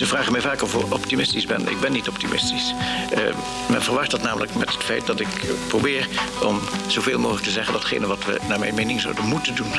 [0.00, 1.68] Ze vragen mij vaak of ik optimistisch ben.
[1.68, 2.74] Ik ben niet optimistisch.
[3.18, 3.34] Uh,
[3.68, 5.28] men verwacht dat namelijk met het feit dat ik
[5.68, 6.08] probeer
[6.42, 9.72] om zoveel mogelijk te zeggen datgene wat we naar mijn mening zouden moeten doen.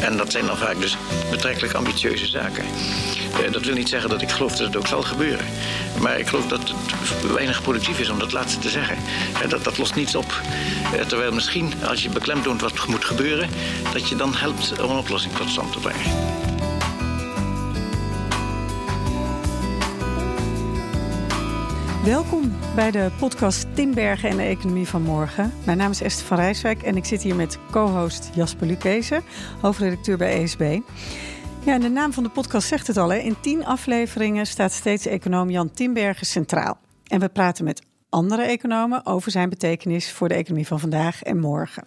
[0.00, 0.96] En dat zijn dan vaak dus
[1.30, 2.64] betrekkelijk ambitieuze zaken.
[2.64, 5.46] Uh, dat wil niet zeggen dat ik geloof dat het ook zal gebeuren.
[6.00, 8.96] Maar ik geloof dat het weinig productief is om dat laatste te zeggen.
[9.42, 10.40] Uh, dat, dat lost niets op.
[11.06, 13.48] terwijl misschien als je beklemtoont wat moet gebeuren,
[13.92, 16.47] dat je dan helpt om een oplossing tot stand te brengen.
[22.08, 25.52] Welkom bij de podcast Timbergen en de Economie van Morgen.
[25.64, 29.22] Mijn naam is Esther van Rijswijk en ik zit hier met co-host Jasper Lukezen,
[29.60, 30.78] hoofdredacteur bij ESB.
[31.64, 33.12] Ja, de naam van de podcast zegt het al.
[33.12, 33.18] Hè.
[33.18, 36.78] In tien afleveringen staat steeds econoom Jan Timbergen centraal.
[37.06, 41.38] En we praten met andere economen over zijn betekenis voor de economie van vandaag en
[41.38, 41.86] morgen.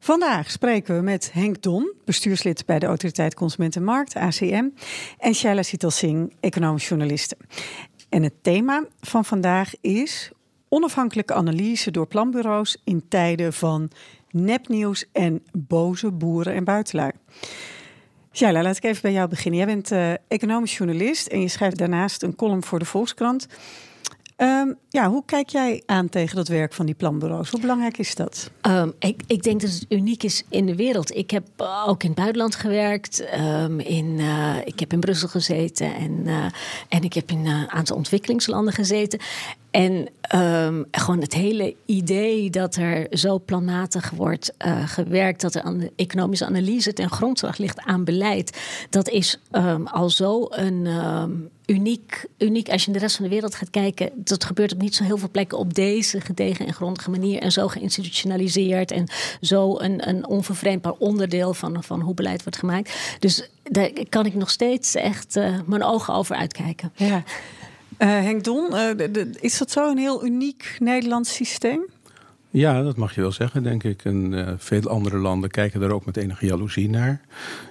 [0.00, 4.68] Vandaag spreken we met Henk Don, bestuurslid bij de Autoriteit Consument en Markt, ACM,
[5.18, 7.36] en Shaila Sital Singh, economisch journaliste.
[8.08, 10.30] En het thema van vandaag is
[10.68, 13.90] onafhankelijke analyse door planbureaus in tijden van
[14.30, 17.10] nepnieuws en boze boeren en buitenlui.
[18.32, 19.60] Shaila, laat ik even bij jou beginnen.
[19.60, 23.46] Jij bent uh, economisch journalist en je schrijft daarnaast een column voor de Volkskrant.
[24.40, 27.50] Um, ja, hoe kijk jij aan tegen dat werk van die planbureaus?
[27.50, 28.50] Hoe belangrijk is dat?
[28.62, 31.16] Um, ik, ik, denk dat het uniek is in de wereld.
[31.16, 31.46] Ik heb
[31.86, 33.24] ook in het buitenland gewerkt.
[33.38, 35.94] Um, in, uh, ik heb in Brussel gezeten.
[35.94, 36.44] En, uh,
[36.88, 39.18] en ik heb in een aantal ontwikkelingslanden gezeten.
[39.70, 45.62] En um, gewoon het hele idee dat er zo planmatig wordt uh, gewerkt, dat er
[45.62, 50.86] aan de economische analyse ten grondslag ligt aan beleid, dat is um, al zo een
[50.86, 52.68] um, uniek, uniek.
[52.68, 55.04] Als je in de rest van de wereld gaat kijken, dat gebeurt op niet zo
[55.04, 59.06] heel veel plekken op deze gedegen en grondige manier en zo geïnstitutionaliseerd en
[59.40, 63.16] zo een, een onvervreemdbaar onderdeel van, van hoe beleid wordt gemaakt.
[63.18, 66.92] Dus daar kan ik nog steeds echt uh, mijn ogen over uitkijken.
[66.96, 67.22] Ja.
[67.98, 71.86] Uh, Henk Don, de, is dat zo een heel uniek Nederlands systeem?
[72.50, 74.04] Ja, dat mag je wel zeggen, denk ik.
[74.04, 77.20] En uh, veel andere landen kijken daar ook met enige jaloezie naar.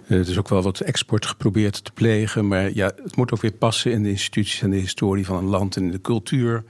[0.03, 2.47] Het is ook wel wat export geprobeerd te plegen.
[2.47, 5.50] Maar ja, het moet ook weer passen in de instituties en de historie van een
[5.50, 6.63] land en in de cultuur.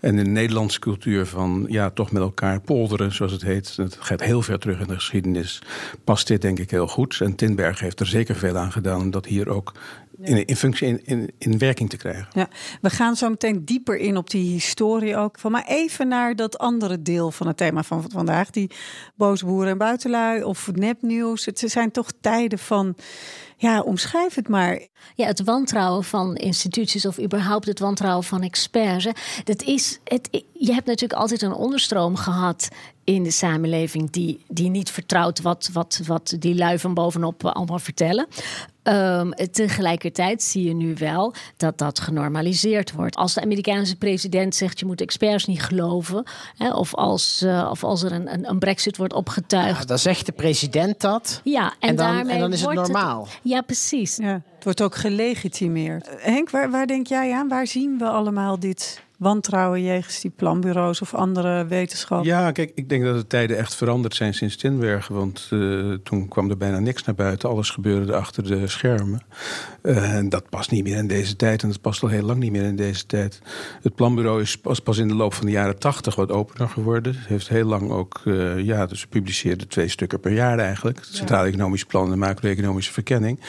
[0.00, 3.76] En in de Nederlandse cultuur van ja, toch met elkaar polderen, zoals het heet.
[3.76, 5.62] Het gaat heel ver terug in de geschiedenis.
[6.04, 7.20] Past dit denk ik heel goed.
[7.20, 9.72] En Tinberg heeft er zeker veel aan gedaan om dat hier ook
[10.20, 12.26] in, in functie, in, in, in, werking te krijgen.
[12.32, 12.48] Ja,
[12.80, 15.38] we gaan zo meteen dieper in op die historie ook.
[15.38, 18.50] Van, maar even naar dat andere deel van het thema van vandaag.
[18.50, 18.70] Die
[19.14, 21.44] boosboeren en buitenlui of nepnieuws.
[21.44, 22.96] Het zijn toch tijden van
[23.56, 24.80] ja, omschrijf het maar.
[25.14, 29.08] Ja, het wantrouwen van instituties of überhaupt het wantrouwen van experts.
[29.44, 32.68] Dat is, het, je hebt natuurlijk altijd een onderstroom gehad
[33.06, 37.78] in de samenleving die, die niet vertrouwt wat, wat, wat die lui van bovenop allemaal
[37.78, 38.26] vertellen.
[38.82, 43.16] Um, tegelijkertijd zie je nu wel dat dat genormaliseerd wordt.
[43.16, 46.24] Als de Amerikaanse president zegt je moet experts niet geloven,
[46.56, 49.80] hè, of, als, uh, of als er een, een, een, brexit wordt opgetuigd.
[49.80, 51.40] Ja, dan zegt de president dat.
[51.44, 53.22] Ja, en, en dan, daarmee en dan is het normaal.
[53.24, 54.16] Het, ja, precies.
[54.16, 56.08] Ja, het wordt ook gelegitimeerd.
[56.18, 57.48] Henk, waar, waar denk jij aan?
[57.48, 62.28] Waar zien we allemaal dit wantrouwen jegens die planbureaus of andere wetenschappen?
[62.28, 65.14] Ja, kijk, ik denk dat de tijden echt veranderd zijn sinds Tinbergen.
[65.14, 67.48] Want uh, toen kwam er bijna niks naar buiten.
[67.48, 69.20] Alles gebeurde er achter de schermen.
[69.86, 71.62] Uh, en dat past niet meer in deze tijd.
[71.62, 73.40] En dat past al heel lang niet meer in deze tijd.
[73.82, 77.14] Het planbureau is pas, pas in de loop van de jaren tachtig wat opener geworden.
[77.16, 80.98] Het heeft heel lang ook, uh, ja, dus publiceerde twee stukken per jaar eigenlijk.
[80.98, 83.40] Het Centraal Economisch Plan en de macro-economische verkenning.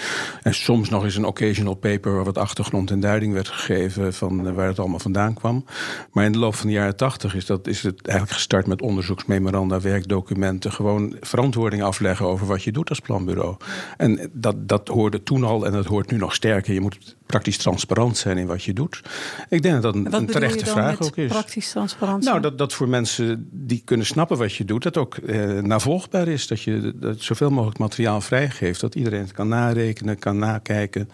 [0.41, 4.53] En soms nog eens een occasional paper waar wat achtergrond en duiding werd gegeven van
[4.53, 5.65] waar het allemaal vandaan kwam.
[6.11, 8.81] Maar in de loop van de jaren tachtig is, dat, is het eigenlijk gestart met
[8.81, 10.71] onderzoeksmemoranda, werkdocumenten.
[10.71, 13.55] Gewoon verantwoording afleggen over wat je doet als planbureau.
[13.97, 16.73] En dat, dat hoorde toen al en dat hoort nu nog sterker.
[16.73, 19.01] Je moet praktisch transparant zijn in wat je doet.
[19.49, 21.27] Ik denk dat dat een, een terechte vraag ook is.
[21.27, 22.23] Praktisch transparant.
[22.23, 26.27] Nou, dat, dat voor mensen die kunnen snappen wat je doet, dat ook eh, navolgbaar
[26.27, 26.47] is.
[26.47, 28.81] Dat je dat zoveel mogelijk materiaal vrijgeeft.
[28.81, 31.09] Dat iedereen het kan narekenen, kan nakijken.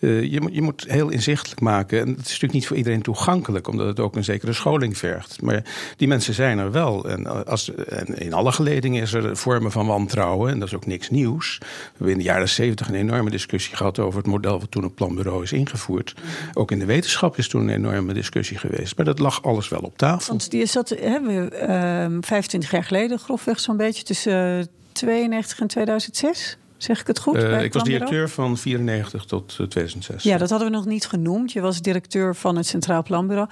[0.00, 2.00] Uh, je, je moet heel inzichtelijk maken.
[2.00, 5.42] En het is natuurlijk niet voor iedereen toegankelijk, omdat het ook een zekere scholing vergt.
[5.42, 5.64] Maar
[5.96, 7.08] die mensen zijn er wel.
[7.08, 10.52] En, als, en in alle geledingen is er vormen van wantrouwen.
[10.52, 11.58] En dat is ook niks nieuws.
[11.58, 14.84] We hebben in de jaren zeventig een enorme discussie gehad over het model wat toen
[14.84, 16.14] een planbureau is ingevoerd.
[16.54, 18.96] Ook in de wetenschap is toen een enorme discussie geweest.
[18.96, 20.28] Maar dat lag alles wel op tafel.
[20.28, 26.58] Want die zat hebben we, 25 jaar geleden, grofweg zo'n beetje, tussen 92 en 2006.
[26.76, 27.36] Zeg ik het goed?
[27.36, 30.22] Uh, ik was directeur van 94 tot 2006.
[30.22, 31.52] Ja, dat hadden we nog niet genoemd.
[31.52, 33.48] Je was directeur van het Centraal Planbureau.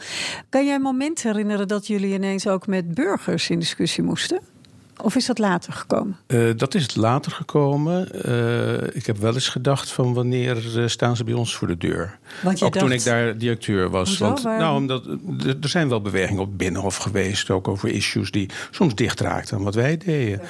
[0.49, 4.41] Kan jij een moment herinneren dat jullie ineens ook met burgers in discussie moesten?
[5.03, 6.17] Of is dat later gekomen?
[6.27, 8.09] Uh, dat is later gekomen.
[8.29, 11.77] Uh, ik heb wel eens gedacht van wanneer uh, staan ze bij ons voor de
[11.77, 12.19] deur.
[12.43, 12.85] Want ook dacht...
[12.85, 14.09] toen ik daar directeur was.
[14.09, 14.25] Hoezo?
[14.25, 14.61] Want, Waarom?
[14.61, 15.05] nou, omdat
[15.63, 19.65] er zijn wel bewegingen op Binnenhof geweest, ook over issues die soms dicht raakten aan
[19.65, 20.41] wat wij deden.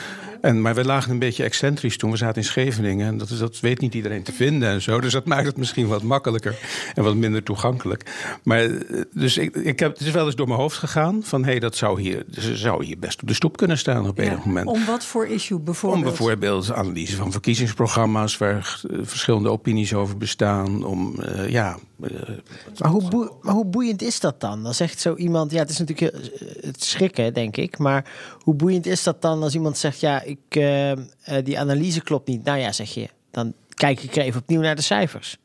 [0.41, 2.11] En, maar we lagen een beetje excentrisch toen.
[2.11, 3.07] We zaten in Scheveningen.
[3.07, 5.01] En dat, dat weet niet iedereen te vinden en zo.
[5.01, 6.59] Dus dat maakt het misschien wat makkelijker
[6.95, 8.03] en wat minder toegankelijk.
[8.43, 8.69] Maar
[9.13, 11.59] dus ik, ik heb, het is wel eens door mijn hoofd gegaan van hé, hey,
[11.59, 14.67] dat zou hier, zou hier best op de stoep kunnen staan op Ja, enig moment.
[14.67, 16.05] Om wat voor issue bijvoorbeeld?
[16.05, 20.85] Om bijvoorbeeld analyse van verkiezingsprogramma's waar uh, verschillende opinies over bestaan.
[20.85, 21.79] Om uh, ja.
[22.01, 22.11] Uh,
[22.79, 24.63] maar, hoe boe, maar hoe boeiend is dat dan?
[24.63, 26.17] Dan zegt zo iemand, ja, het is natuurlijk
[26.61, 27.79] het schrikken, denk ik.
[27.79, 28.11] Maar
[28.41, 30.39] hoe boeiend is dat dan als iemand zegt, ja, ik,
[31.45, 32.45] die analyse klopt niet.
[32.45, 35.39] Nou ja, zeg je, dan kijk ik er even opnieuw naar de cijfers.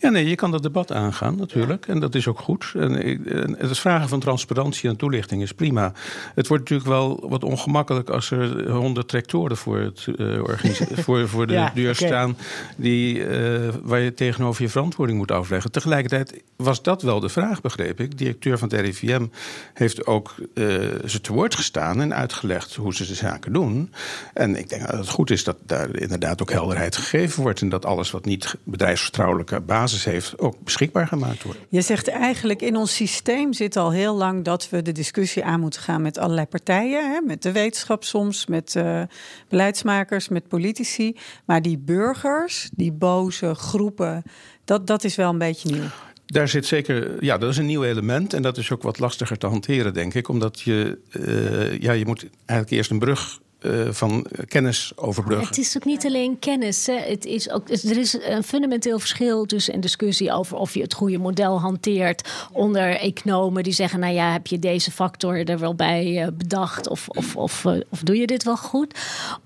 [0.00, 1.86] Ja, nee, je kan dat debat aangaan natuurlijk.
[1.86, 2.72] En dat is ook goed.
[2.74, 5.92] En, en het vragen van transparantie en toelichting is prima.
[6.34, 10.40] Het wordt natuurlijk wel wat ongemakkelijk als er honderd tractoren voor, het, uh,
[11.04, 12.36] voor, voor de Ja, deur staan.
[12.76, 15.72] Die, uh, waar je tegenover je verantwoording moet afleggen.
[15.72, 18.10] Tegelijkertijd was dat wel de vraag, begreep ik.
[18.10, 19.26] De directeur van het RIVM
[19.74, 20.64] heeft ook uh,
[21.06, 23.92] ze te woord gestaan en uitgelegd hoe ze de zaken doen.
[24.34, 27.60] En ik denk dat het goed is dat daar inderdaad ook helderheid gegeven wordt.
[27.60, 31.58] En dat alles wat niet bedrijfsvertrouwelijke basis heeft, ook beschikbaar gemaakt wordt.
[31.68, 35.60] Je zegt eigenlijk in ons systeem zit al heel lang dat we de discussie aan
[35.60, 37.12] moeten gaan met allerlei partijen.
[37.12, 37.20] Hè?
[37.20, 39.02] Met de wetenschap soms, met uh,
[39.48, 41.16] beleidsmakers, met politici.
[41.44, 44.22] Maar die burgers, die boze groepen,
[44.64, 45.88] dat, dat is wel een beetje nieuw.
[46.26, 48.32] Daar zit zeker, ja, dat is een nieuw element.
[48.32, 50.28] En dat is ook wat lastiger te hanteren, denk ik.
[50.28, 55.48] Omdat je, uh, ja, je moet eigenlijk eerst een brug uh, van kennis overbruggen.
[55.48, 56.86] Het is ook niet alleen kennis.
[56.86, 56.96] Hè.
[56.96, 60.94] Het is ook, er is een fundamenteel verschil tussen een discussie over of je het
[60.94, 65.74] goede model hanteert onder economen die zeggen: Nou ja, heb je deze factor er wel
[65.74, 66.88] bij uh, bedacht?
[66.88, 68.98] Of, of, of, uh, of doe je dit wel goed?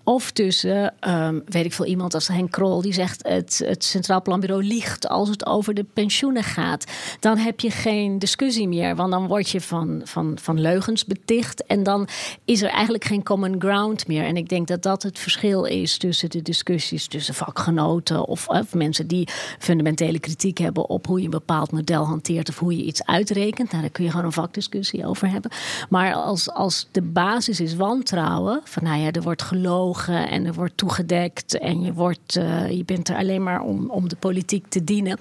[0.04, 4.22] Of tussen, um, weet ik veel, iemand als Henk Krol die zegt: het, het Centraal
[4.22, 6.84] Planbureau liegt als het over de pensioenen gaat.
[7.20, 11.66] Dan heb je geen discussie meer, want dan word je van, van, van leugens beticht
[11.66, 12.08] en dan
[12.44, 14.24] is er eigenlijk geen common ground meer.
[14.24, 18.74] En ik denk dat dat het verschil is tussen de discussies tussen vakgenoten of, of
[18.74, 19.28] mensen die
[19.58, 23.70] fundamentele kritiek hebben op hoe je een bepaald model hanteert of hoe je iets uitrekent.
[23.70, 25.50] Nou, daar kun je gewoon een vakdiscussie over hebben.
[25.88, 30.54] Maar als, als de basis is wantrouwen, van nou ja, er wordt gelogen en er
[30.54, 34.66] wordt toegedekt en je, wordt, uh, je bent er alleen maar om, om de politiek
[34.68, 35.18] te dienen,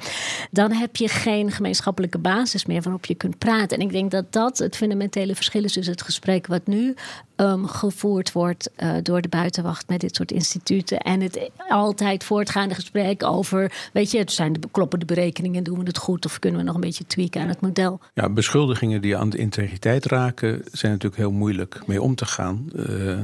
[0.51, 3.77] dan heb je geen gemeenschappelijke basis meer waarop je kunt praten.
[3.77, 6.95] En ik denk dat dat het fundamentele verschil is tussen het gesprek wat nu
[7.35, 10.97] um, gevoerd wordt uh, door de buitenwacht met dit soort instituten.
[10.97, 15.83] En het altijd voortgaande gesprek over, weet je, het zijn de kloppende berekeningen, doen we
[15.83, 17.99] het goed of kunnen we nog een beetje tweaken aan het model?
[18.13, 22.69] Ja, beschuldigingen die aan de integriteit raken, zijn natuurlijk heel moeilijk mee om te gaan.
[22.75, 23.17] Uh,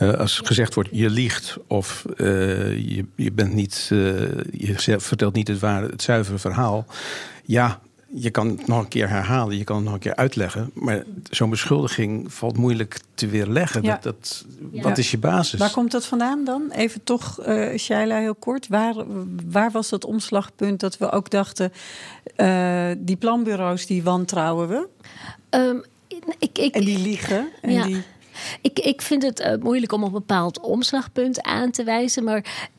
[0.00, 3.86] uh, als gezegd wordt, je liegt of je, je bent niet,
[4.50, 6.86] je vertelt niet het ware, het zuivere verhaal.
[7.44, 7.80] Ja,
[8.16, 10.70] je kan het nog een keer herhalen, je kan het nog een keer uitleggen.
[10.74, 13.82] Maar zo'n beschuldiging valt moeilijk te weerleggen.
[13.82, 13.92] Ja.
[13.92, 14.44] Dat, dat,
[14.82, 15.58] wat is je basis?
[15.58, 16.70] Waar komt dat vandaan dan?
[16.70, 18.68] Even toch, uh, Shaila, heel kort.
[18.68, 18.94] Waar,
[19.50, 21.72] waar was dat omslagpunt dat we ook dachten...
[22.36, 24.88] Uh, die planbureaus, die wantrouwen we?
[25.50, 25.84] Um,
[26.38, 27.48] ik, ik, en die liegen.
[27.60, 27.84] En ja.
[27.84, 28.02] die...
[28.60, 32.24] ik, ik vind het uh, moeilijk om een bepaald omslagpunt aan te wijzen.
[32.24, 32.72] Maar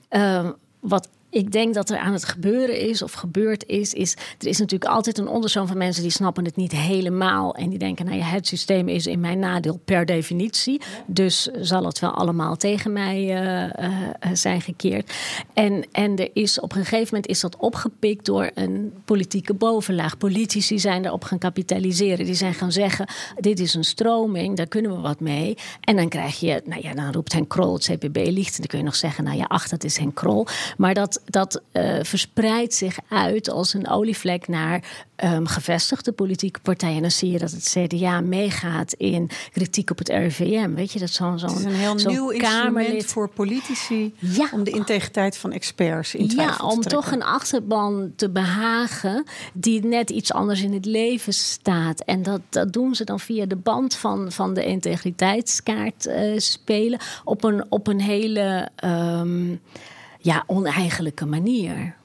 [0.79, 4.57] wat ik denk dat er aan het gebeuren is of gebeurd is, is er is
[4.57, 8.17] natuurlijk altijd een onderzoon van mensen die snappen het niet helemaal en die denken, nou
[8.17, 12.93] ja, het systeem is in mijn nadeel per definitie, dus zal het wel allemaal tegen
[12.93, 15.13] mij uh, uh, zijn gekeerd.
[15.53, 20.17] En, en er is op een gegeven moment is dat opgepikt door een politieke bovenlaag.
[20.17, 22.25] Politici zijn erop gaan kapitaliseren.
[22.25, 23.07] Die zijn gaan zeggen,
[23.39, 25.57] dit is een stroming, daar kunnen we wat mee.
[25.81, 28.53] En dan krijg je, nou ja, dan roept Henk Krol, het CPB liegt.
[28.53, 30.47] En dan kun je nog zeggen, nou ja, ach, dat is Henk Krol.
[30.77, 36.95] Maar dat dat uh, verspreidt zich uit als een olievlek naar um, gevestigde politieke partijen.
[36.95, 40.73] En dan zie je dat het CDA meegaat in kritiek op het RIVM.
[40.73, 42.41] Weet je, dat zo'n zo'n Het is een heel nieuw Kamerlid...
[42.41, 44.49] instrument voor politici Ja.
[44.51, 46.91] om de integriteit van experts in twijfel Ja, te om trekken.
[46.91, 51.99] toch een achterban te behagen die net iets anders in het leven staat.
[52.01, 56.99] En dat, dat doen ze dan via de band van, van de integriteitskaart uh, spelen
[57.23, 59.61] op een, op een hele um,
[60.25, 61.95] ja, oneigenlijke manier.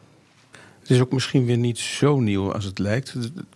[0.80, 3.14] Het is ook misschien weer niet zo nieuw als het lijkt.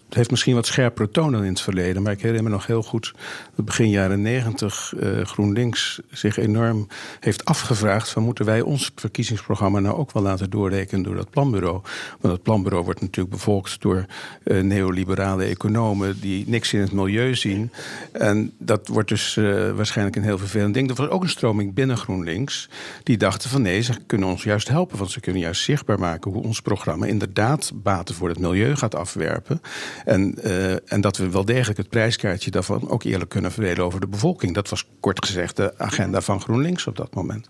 [0.08, 2.02] heeft misschien wat scherper toon in het verleden.
[2.02, 3.14] Maar ik herinner me nog heel goed
[3.56, 6.86] dat begin jaren negentig uh, GroenLinks zich enorm
[7.20, 11.80] heeft afgevraagd: van moeten wij ons verkiezingsprogramma nou ook wel laten doorrekenen door dat planbureau?
[12.20, 14.06] Want het planbureau wordt natuurlijk bevolkt door
[14.44, 17.70] uh, neoliberale economen die niks in het milieu zien.
[18.12, 20.90] En dat wordt dus uh, waarschijnlijk een heel vervelend ding.
[20.90, 22.68] Er was ook een stroming binnen GroenLinks
[23.02, 26.30] die dachten van nee, ze kunnen ons juist helpen, want ze kunnen juist zichtbaar maken
[26.30, 29.60] hoe ons programma inderdaad baten voor het milieu gaat afwerpen.
[30.04, 30.34] En,
[30.86, 34.54] en dat we wel degelijk het prijskaartje daarvan ook eerlijk kunnen verdelen over de bevolking.
[34.54, 37.46] Dat was kort gezegd de agenda van GroenLinks op dat moment.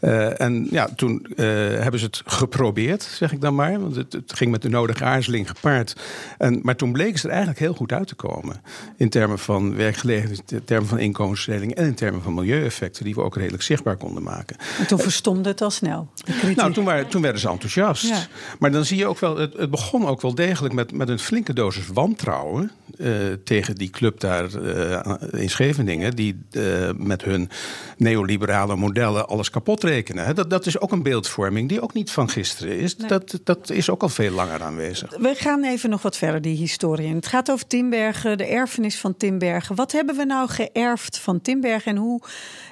[0.00, 1.46] Uh, en ja, toen uh,
[1.80, 3.80] hebben ze het geprobeerd, zeg ik dan maar.
[3.80, 5.96] Want het, het ging met de nodige aarzeling gepaard.
[6.38, 8.62] En, maar toen bleken ze er eigenlijk heel goed uit te komen.
[8.96, 13.22] In termen van werkgelegenheid, in termen van inkomensverdeling en in termen van milieueffecten, die we
[13.22, 14.56] ook redelijk zichtbaar konden maken.
[14.78, 16.08] En toen verstomde het al snel.
[16.56, 18.08] Nou, toen, waren, toen werden ze enthousiast.
[18.08, 18.26] Ja.
[18.58, 21.18] Maar dan zie je ook wel, het, het begon ook wel degelijk met, met een
[21.18, 25.00] flinke dosis wantrouwen uh, tegen die club daar uh,
[25.36, 27.48] in Scheveningen, die uh, met hun
[27.96, 30.34] neoliberale modellen alles kapot rekenen.
[30.34, 32.96] Dat, dat is ook een beeldvorming die ook niet van gisteren is.
[32.96, 33.08] Nee.
[33.08, 35.16] Dat, dat is ook al veel langer aanwezig.
[35.16, 37.14] We gaan even nog wat verder, die historie.
[37.14, 39.76] Het gaat over Timbergen, de erfenis van Timbergen.
[39.76, 42.20] Wat hebben we nou geërfd van Timbergen en hoe,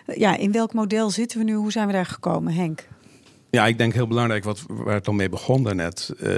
[0.06, 1.54] ja, in welk model zitten we nu?
[1.54, 2.88] Hoe zijn we daar gekomen, Henk?
[3.54, 6.14] Ja, ik denk heel belangrijk wat, waar het al mee begon daarnet.
[6.20, 6.30] Uh,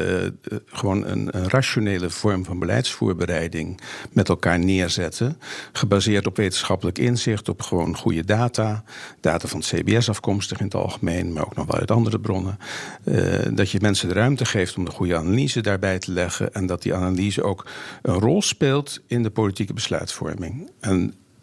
[0.66, 3.80] gewoon een, rationele vorm van beleidsvoorbereiding
[4.12, 5.38] met elkaar neerzetten.
[5.72, 8.84] Gebaseerd op wetenschappelijk inzicht, op gewoon goede data.
[9.20, 12.58] Data van het CBS afkomstig in het algemeen, maar ook nog wel uit andere bronnen.
[13.04, 16.54] Uh, dat je mensen de ruimte geeft om de goede analyse daarbij te leggen.
[16.54, 17.66] En dat die analyse ook
[18.02, 20.70] een rol speelt in de politieke besluitvorming.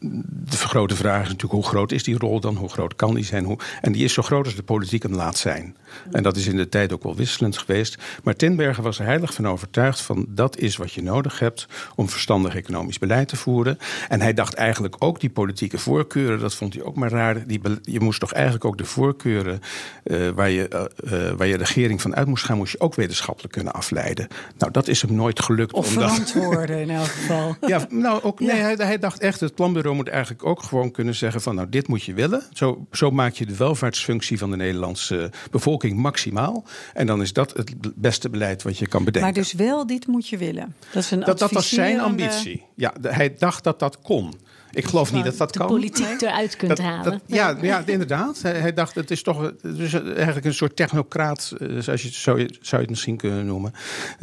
[0.02, 2.56] De grote vraag is natuurlijk hoe groot is die rol dan?
[2.56, 3.46] Hoe groot kan die zijn?
[3.46, 3.58] Hoe...
[3.82, 5.76] En die is zo groot als de politiek hem laat zijn.
[6.12, 7.98] En dat is in de tijd ook wel wisselend geweest.
[8.24, 12.10] Maar Tinbergen was er heilig van overtuigd van dat is wat je nodig hebt om
[12.10, 13.78] verstandig economisch beleid te voeren.
[14.10, 17.48] En hij dacht eigenlijk ook die politieke voorkeuren, dat vond hij ook maar raar.
[17.48, 19.62] Die, je moest toch eigenlijk ook de voorkeuren
[20.04, 23.54] uh, waar, je, uh, waar je regering van uit moest gaan, moest je ook wetenschappelijk
[23.54, 24.28] kunnen afleiden.
[24.58, 25.74] Nou, dat is hem nooit gelukt.
[25.74, 26.12] Of omdat...
[26.12, 27.56] verantwoorden in elk geval.
[27.68, 28.62] ja, nou ook, nee, ja.
[28.62, 31.88] hij, hij dacht echt, het planbureau moet eigenlijk ook gewoon kunnen zeggen van nou dit
[31.88, 32.44] moet je willen.
[32.54, 36.64] Zo, zo maak je de welvaartsfunctie van de Nederlandse bevolking maximaal.
[36.94, 39.34] En dan is dat het beste beleid wat je kan bedenken.
[39.34, 40.76] Maar dus wel dit moet je willen.
[40.92, 42.64] Dat, is een dat, dat was zijn ambitie.
[42.76, 44.34] Ja, hij dacht dat dat kon.
[44.72, 45.68] Ik geloof niet dat dat de kan.
[45.68, 47.12] politiek eruit kunt dat, halen.
[47.12, 48.42] Dat, ja, ja, inderdaad.
[48.42, 52.48] Hij, hij, dacht, het is toch dus eigenlijk een soort technocraat, zoals je, zou, je,
[52.62, 53.74] zou je het misschien kunnen noemen.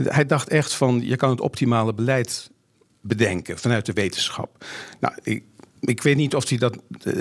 [0.03, 2.51] Hij dacht echt van, je kan het optimale beleid
[3.01, 4.65] bedenken vanuit de wetenschap.
[5.01, 5.45] Nou, ik,
[5.81, 6.79] ik weet niet of hij dat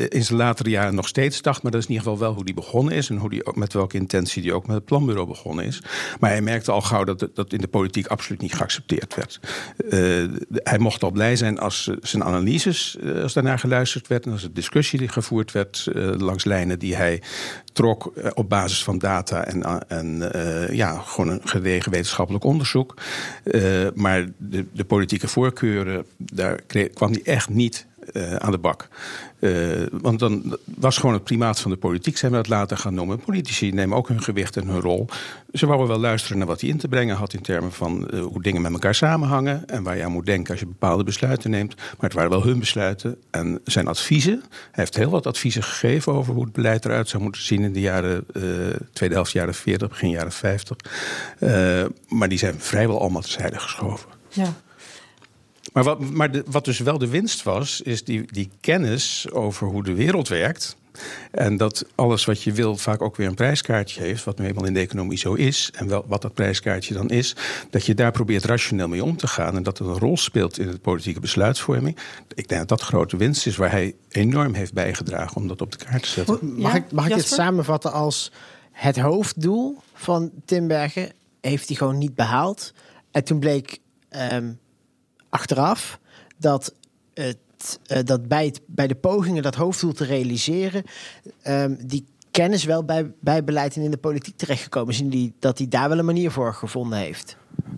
[0.09, 2.43] in zijn latere jaren nog steeds dacht, maar dat is in ieder geval wel hoe
[2.43, 5.27] hij begonnen is en hoe die ook, met welke intentie hij ook met het planbureau
[5.27, 5.81] begonnen is.
[6.19, 9.39] Maar hij merkte al gauw dat dat in de politiek absoluut niet geaccepteerd werd.
[9.89, 14.43] Uh, hij mocht al blij zijn als zijn analyses, als daarnaar geluisterd werd en als
[14.43, 15.87] er discussie die gevoerd werd
[16.17, 17.21] langs lijnen die hij
[17.73, 20.31] trok op basis van data en, en
[20.71, 22.93] ja, gewoon een gedegen wetenschappelijk onderzoek.
[23.93, 26.61] maar de, de politieke voorkeuren, daar
[26.93, 28.87] kwam hij echt niet uh, aan de bak.
[29.39, 32.93] Uh, want dan was gewoon het primaat van de politiek, zijn we dat later gaan
[32.93, 33.19] noemen.
[33.19, 35.07] Politici nemen ook hun gewicht en hun rol.
[35.53, 38.21] Ze wouden wel luisteren naar wat hij in te brengen had in termen van uh,
[38.21, 41.49] hoe dingen met elkaar samenhangen en waar je aan moet denken als je bepaalde besluiten
[41.49, 41.75] neemt.
[41.75, 44.43] Maar het waren wel hun besluiten en zijn adviezen.
[44.49, 47.73] Hij heeft heel wat adviezen gegeven over hoe het beleid eruit zou moeten zien in
[47.73, 48.25] de jaren,
[48.93, 50.77] tweede helft jaren 40, begin jaren 50.
[52.07, 54.09] maar die zijn vrijwel allemaal terzijde geschoven.
[54.29, 54.53] Ja.
[55.77, 59.67] Maar, wat, maar de, wat dus wel de winst was, is die, die kennis over
[59.67, 60.77] hoe de wereld werkt.
[61.31, 64.65] En dat alles wat je wil vaak ook weer een prijskaartje heeft, wat nu eenmaal
[64.65, 67.35] in de economie zo is, en wel, wat dat prijskaartje dan is,
[67.69, 70.59] dat je daar probeert rationeel mee om te gaan en dat het een rol speelt
[70.59, 71.97] in de politieke besluitvorming.
[72.35, 75.71] Ik denk dat dat grote winst is waar hij enorm heeft bijgedragen om dat op
[75.71, 76.55] de kaart te zetten.
[76.55, 78.31] Mag, ik, mag ik dit samenvatten als
[78.71, 82.73] het hoofddoel van Timbergen heeft hij gewoon niet behaald.
[83.11, 83.79] En toen bleek
[84.31, 84.59] um,
[85.29, 85.99] achteraf
[86.37, 86.73] dat
[87.13, 87.37] het,
[87.91, 90.83] uh, dat bij, het, bij de pogingen dat hoofddoel te realiseren,
[91.47, 94.99] um, die kennis wel bij, bij beleid en in de politiek terechtgekomen is.
[94.99, 97.37] En die, dat hij daar wel een manier voor gevonden heeft.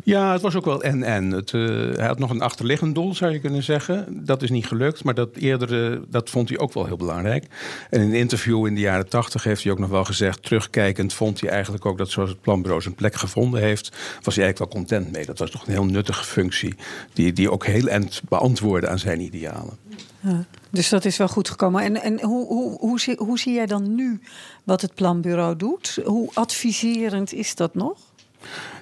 [0.10, 1.46] Ja, het was ook wel en-en.
[1.52, 4.26] Uh, hij had nog een achterliggend doel, zou je kunnen zeggen.
[4.26, 7.46] Dat is niet gelukt, maar dat eerdere, dat vond hij ook wel heel belangrijk.
[7.90, 10.44] En in een interview in de jaren tachtig heeft hij ook nog wel gezegd...
[10.44, 13.90] terugkijkend vond hij eigenlijk ook dat zoals het planbureau zijn plek gevonden heeft...
[14.22, 15.26] was hij eigenlijk wel content mee.
[15.26, 16.76] Dat was toch een heel nuttige functie...
[17.14, 19.78] die, die ook heel end beantwoordde aan zijn idealen.
[20.20, 21.84] Ja, dus dat is wel goed gekomen.
[21.84, 24.22] En, en hoe, hoe, hoe, zie, hoe zie jij dan nu
[24.64, 26.00] wat het planbureau doet?
[26.06, 27.98] Hoe adviserend is dat nog?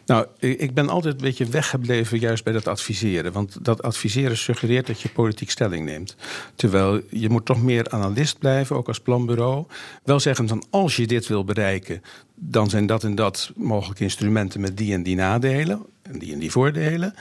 [0.08, 3.32] Nou, ik ben altijd een beetje weggebleven juist bij dat adviseren.
[3.32, 6.16] Want dat adviseren suggereert dat je politiek stelling neemt.
[6.56, 9.66] Terwijl je moet toch meer analist blijven, ook als planbureau.
[10.04, 12.02] Wel zeggen van als je dit wil bereiken,
[12.36, 16.40] dan zijn dat en dat mogelijke instrumenten met die en die nadelen en die en
[16.40, 17.16] die voordelen.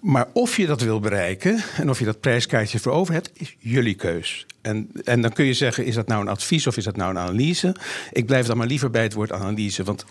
[0.00, 3.56] Maar of je dat wil bereiken en of je dat prijskaartje voor over hebt, is
[3.58, 4.46] jullie keus.
[4.60, 7.10] En, en dan kun je zeggen, is dat nou een advies of is dat nou
[7.10, 7.76] een analyse?
[8.12, 9.84] Ik blijf dan maar liever bij het woord analyse.
[9.84, 10.04] Want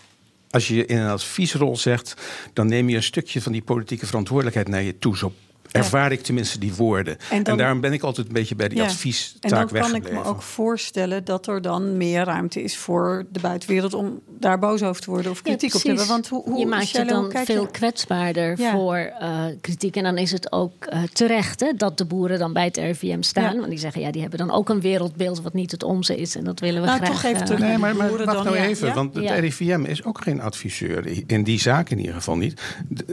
[0.54, 2.14] als je in een adviesrol zegt,
[2.52, 5.16] dan neem je een stukje van die politieke verantwoordelijkheid naar je toe.
[5.16, 5.32] Zo
[5.76, 7.16] ervaar ik tenminste die woorden.
[7.30, 8.84] En, daarom ben ik altijd een beetje bij die ja.
[8.84, 13.26] adviestaak En dan kan ik me ook voorstellen dat er dan meer ruimte is voor
[13.32, 16.06] de buitenwereld om daar boos over te worden of kritiek op te hebben.
[16.06, 19.96] Want hoe, hoe je maakt je dan veel kwetsbaarder voor uh, kritiek.
[19.96, 23.22] En dan is het ook uh, terecht hè, dat de boeren dan bij het RVM
[23.22, 23.56] staan.
[23.56, 26.36] Want die zeggen, ja, die hebben dan ook een wereldbeeld wat niet het onze is.
[26.36, 27.10] En dat willen we nou, graag.
[27.10, 30.22] Toch even uh, nee, maar, maar wacht dan, nou even, want het RIVM is ook
[30.22, 31.24] geen adviseur.
[31.26, 32.60] In die zaak in ieder geval niet.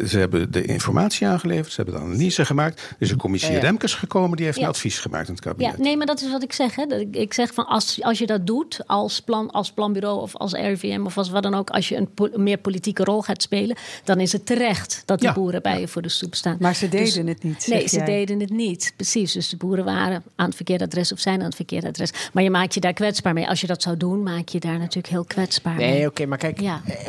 [0.07, 2.79] Ze hebben de informatie aangeleverd, ze hebben de analyse gemaakt.
[2.79, 5.77] Er is een commissie Remkes gekomen, die heeft een advies gemaakt in het kabinet.
[5.77, 6.75] Ja, nee, maar dat is wat ik zeg.
[6.75, 6.85] Hè.
[7.11, 11.01] Ik zeg van als, als je dat doet als, plan, als planbureau of als RVM
[11.05, 14.31] of als wat dan ook, als je een, meer politieke rol gaat spelen, dan is
[14.31, 16.57] het terecht dat de boeren bij je voor de soep staan.
[16.59, 17.67] Maar ze dus deden het niet.
[17.67, 18.93] Nee, ze deden het niet.
[18.95, 19.31] Precies.
[19.31, 22.11] Dus de boeren waren aan het verkeerde adres of zijn aan het verkeerde adres.
[22.33, 23.47] Maar je maakt je daar kwetsbaar mee.
[23.47, 25.97] Als je dat zou doen, maak je daar natuurlijk heel kwetsbaar nee, mee.
[25.97, 26.61] Nee, oké, maar kijk,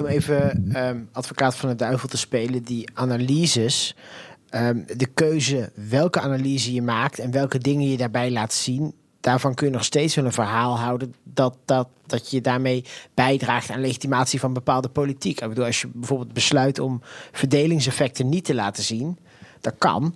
[0.07, 3.95] even um, advocaat van de duivel te spelen, die analyses.
[4.53, 9.55] Ehm, de keuze welke analyse je maakt en welke dingen je daarbij laat zien, daarvan
[9.55, 13.81] kun je nog steeds wel een verhaal houden dat, dat, dat je daarmee bijdraagt aan
[13.81, 15.41] legitimatie van bepaalde politiek.
[15.41, 17.01] Ik bedoel, als je bijvoorbeeld besluit om
[17.33, 19.19] verdelingseffecten niet te laten zien,
[19.61, 20.15] dat kan.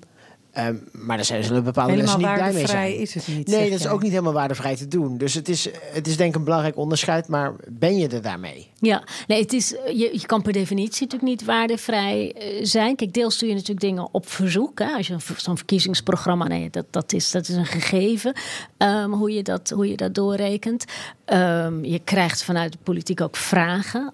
[0.59, 2.99] Um, maar daar zijn ze bepaalde helemaal mensen niet blij mee zijn.
[2.99, 3.47] is het niet.
[3.47, 5.19] Nee, dat is ook niet helemaal waardevrij te doen.
[5.19, 7.29] Dus het is, het is denk ik een belangrijk onderscheid.
[7.29, 8.71] Maar ben je er daarmee?
[8.79, 12.97] Ja, nee, het is, je, je kan per definitie natuurlijk niet waardevrij uh, zijn.
[12.97, 14.79] Kijk, deels doe je natuurlijk dingen op verzoek.
[14.79, 14.93] Hè.
[14.93, 18.35] Als je zo'n verkiezingsprogramma, nee, dat, dat, is, dat is een gegeven.
[18.79, 20.85] Um, hoe, je dat, hoe je dat doorrekent.
[21.27, 24.11] Um, je krijgt vanuit de politiek ook vragen.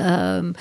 [0.00, 0.54] Um,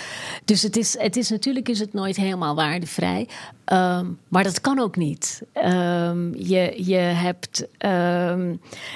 [0.45, 3.27] dus het is, het is natuurlijk is het nooit helemaal waardevrij.
[3.65, 5.41] Um, maar dat kan ook niet.
[5.53, 7.67] Um, je, je hebt,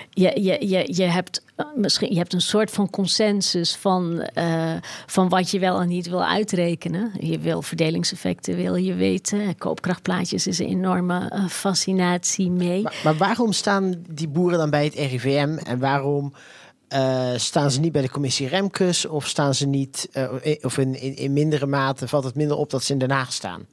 [0.10, 1.42] je, je, je, je hebt
[1.76, 4.74] misschien je hebt een soort van consensus van, uh,
[5.06, 7.12] van wat je wel en niet wil uitrekenen.
[7.20, 9.58] Je wil verdelingseffecten, wil je weten.
[9.58, 12.82] Koopkrachtplaatjes is een enorme uh, fascinatie mee.
[12.82, 16.34] Maar, maar waarom staan die boeren dan bij het RIVM en waarom
[16.94, 21.02] uh, staan ze niet bij de commissie Remkes of staan ze niet, uh, of in,
[21.02, 23.66] in, in, mindere mate valt het minder op dat ze in Den Haag staan?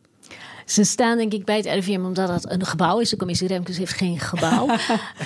[0.67, 3.11] Ze staan denk ik bij het RIVM omdat het een gebouw is.
[3.11, 4.69] De commissie Remkes heeft geen gebouw.
[4.69, 4.79] uh,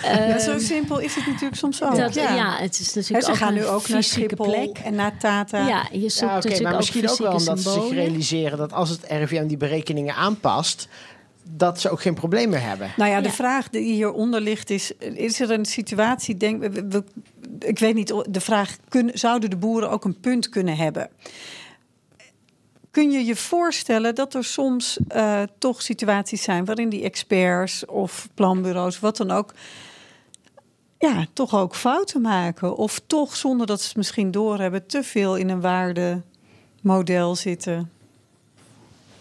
[0.28, 1.96] ja, zo simpel is het natuurlijk soms ook.
[1.96, 2.34] Dat, ja.
[2.34, 2.56] ja.
[2.56, 4.78] het is natuurlijk ze ook gaan nu ook naar Schiphol plek.
[4.78, 5.66] en naar Tata.
[5.66, 7.88] Ja, je zoekt ja, okay, natuurlijk maar misschien ook, wel omdat symbolen.
[7.88, 10.88] ze zich realiseren dat als het RIVM die berekeningen aanpast
[11.56, 12.92] dat ze ook geen probleem meer hebben.
[12.96, 13.34] Nou ja, de ja.
[13.34, 16.36] vraag die hieronder ligt is: is er een situatie?
[16.36, 17.04] Denk, we, we,
[17.58, 21.10] ik weet niet, de vraag: kun, zouden de boeren ook een punt kunnen hebben?
[22.90, 28.28] Kun je je voorstellen dat er soms uh, toch situaties zijn waarin die experts of
[28.34, 29.54] planbureaus, wat dan ook,
[30.98, 32.76] ja, toch ook fouten maken?
[32.76, 37.97] Of toch, zonder dat ze het misschien doorhebben, te veel in een waardemodel zitten?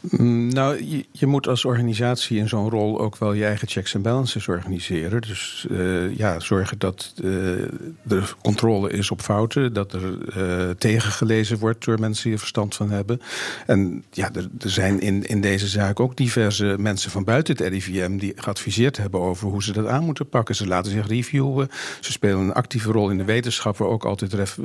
[0.02, 4.02] Nou, je, je, moet als organisatie in zo'n rol ook wel je eigen checks en
[4.02, 5.22] balances organiseren.
[5.22, 7.62] Dus uh, ja, zorgen dat uh,
[8.08, 12.76] er controle is op fouten, dat er uh, tegengelezen wordt door mensen die er verstand
[12.76, 13.22] van hebben.
[13.66, 17.68] En ja, er, er, zijn in, in deze zaak ook diverse mensen van buiten het
[17.74, 20.56] RIVM die geadviseerd hebben over hoe ze dat aan moeten pakken.
[20.56, 24.34] Ze laten zich reviewen, ze spelen een actieve rol in de wetenschap, waar ook altijd
[24.34, 24.60] ref,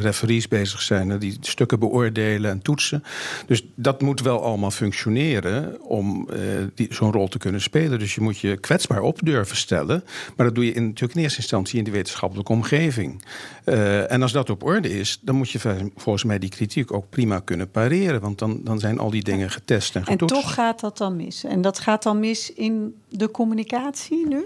[0.00, 3.02] referees bezig zijn, die stukken beoordelen en toetsen.
[3.46, 6.28] Dus dat moet wel allemaal functioneren om
[6.78, 7.98] uh, zo'n rol te kunnen spelen.
[7.98, 10.04] Dus je moet je kwetsbaar op durven stellen.
[10.36, 13.22] Maar dat doe je in, natuurlijk in eerste instantie in de wetenschappelijke omgeving.
[13.64, 15.58] Uh, en als dat op orde is, dan moet je
[15.96, 18.20] volgens mij die kritiek ook prima kunnen pareren.
[18.20, 20.36] Want dan, dan zijn al die dingen getest en getoetst.
[20.36, 21.44] En toch gaat dat dan mis.
[21.44, 24.44] En dat gaat dan mis in de communicatie nu?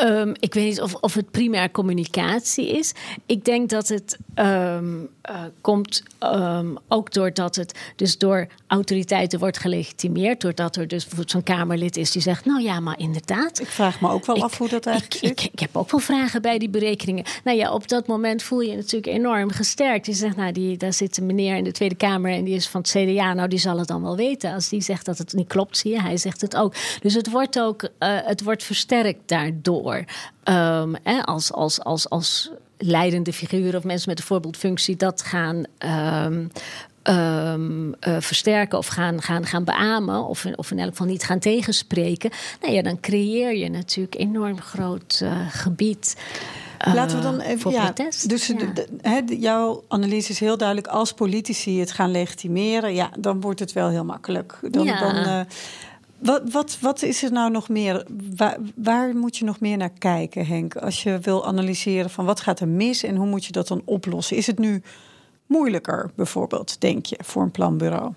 [0.00, 2.92] Um, ik weet niet of, of het primair communicatie is.
[3.26, 9.58] Ik denk dat het um, uh, komt um, ook doordat het dus door autoriteiten wordt
[9.58, 10.40] gelegitimeerd.
[10.40, 13.60] Doordat er dus bijvoorbeeld zo'n Kamerlid is die zegt: Nou ja, maar inderdaad.
[13.60, 15.46] Ik vraag me ook wel ik, af hoe dat eigenlijk ik, zit.
[15.46, 17.24] Ik, ik, heb ook wel vragen bij die berekeningen.
[17.44, 20.06] Nou ja, op dat moment voel je je natuurlijk enorm gesterkt.
[20.06, 22.68] Je zegt: Nou, die, daar zit een meneer in de Tweede Kamer en die is
[22.68, 23.34] van het CDA.
[23.34, 24.54] Nou, die zal het dan wel weten.
[24.54, 26.74] Als die zegt dat het niet klopt, zie je, hij zegt het ook.
[27.00, 29.87] Dus het wordt ook uh, het wordt versterkt daardoor.
[29.94, 35.64] Um, hè, als, als, als, als leidende figuren of mensen met een voorbeeldfunctie dat gaan,
[36.26, 36.50] um,
[37.02, 41.38] ehm, eh, versterken of gaan, gaan, gaan beamen, of, of in elk geval niet gaan
[41.38, 46.16] tegenspreken, nou ja, dan creëer je natuurlijk enorm groot uh, gebied.
[46.84, 47.70] Laten we dan even.
[47.70, 48.28] ja, protest.
[48.28, 48.52] Dus
[49.02, 50.86] he, jouw analyse is heel duidelijk.
[50.86, 54.58] Als politici het gaan legitimeren, ja, dan wordt het wel heel makkelijk.
[54.70, 55.00] Dan, Ja.
[55.00, 55.40] dan, eh,
[56.18, 58.06] wat, wat, wat is er nou nog meer?
[58.36, 60.76] Waar, waar moet je nog meer naar kijken, Henk?
[60.76, 63.82] Als je wil analyseren van wat gaat er mis en hoe moet je dat dan
[63.84, 64.36] oplossen?
[64.36, 64.82] Is het nu
[65.46, 68.12] moeilijker, bijvoorbeeld, denk je, voor een planbureau?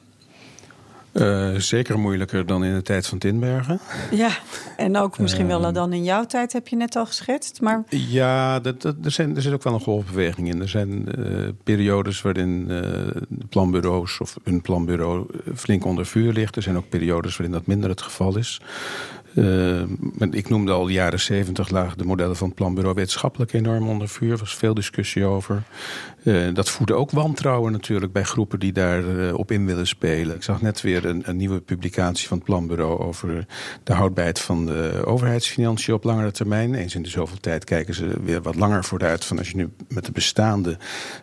[1.12, 3.80] Eh, zeker moeilijker dan in de tijd van Tinbergen.
[4.12, 4.30] Ja,
[4.78, 7.62] en ook misschien wel dan in jouw tijd heb je net al geschetst.
[7.62, 10.62] Maar Ja, dat, dat, er, zijn, er zit ook wel een golfbeweging in.
[10.62, 12.82] Er zijn eh, periodes waarin eh,
[13.28, 16.56] de planbureaus of een planbureau flink onder vuur ligt.
[16.56, 18.62] Er zijn ook periodes waarin dat minder het geval is.
[19.36, 19.82] Eh,
[20.18, 23.88] maar ik noemde al de jaren zeventig lagen de modellen van het planbureau wetenschappelijk enorm
[23.88, 24.32] onder vuur.
[24.32, 25.64] Er was veel discussie over.
[26.24, 30.36] Eh, dat voedde ook wantrouwen natuurlijk bij groepen die daar eh, op in willen spelen.
[30.36, 33.46] Ik zag net weer een, een nieuwe publicatie van het planbureau over
[33.84, 36.74] de houdbaarheid van de overheidsfinanciën op langere termijn.
[36.74, 39.26] Eens in de zoveel tijd kijken ze weer wat langer vooruit.
[39.26, 40.78] Van als je nu met de bestaande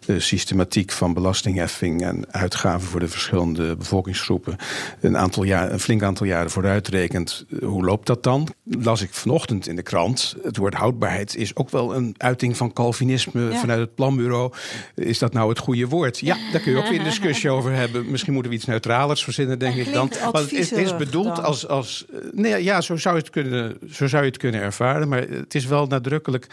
[0.07, 4.57] eh, systematiek van belastingheffing en uitgaven voor de verschillende bevolkingsgroepen
[5.01, 8.49] een, aantal jaar, een flink aantal jaren vooruit rekent, hoe loopt dat dan?
[8.65, 10.37] Las ik vanochtend in de krant.
[10.43, 13.59] Het woord houdbaarheid is ook wel een uiting van Calvinisme Ja.
[13.59, 14.53] vanuit het planbureau.
[14.99, 16.19] Is dat nou het goede woord?
[16.19, 18.11] Ja, daar kun je ook weer een discussie over hebben.
[18.11, 20.11] Misschien moeten we iets neutralers verzinnen, denk ik dan.
[20.33, 21.45] Want het is, bedoeld dan.
[21.45, 21.69] als.
[21.69, 25.09] als nee, ja, zo zou, je het kunnen, zo zou je het kunnen ervaren.
[25.09, 26.47] Maar het is wel nadrukkelijk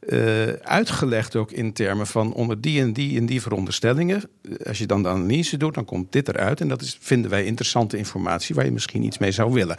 [0.00, 4.22] eh, uitgelegd ook in termen van onder die en die en die veronderstellingen.
[4.66, 6.60] Als je dan de analyse doet, dan komt dit eruit.
[6.60, 9.78] En dat is, vinden wij interessante informatie waar je misschien iets mee zou willen.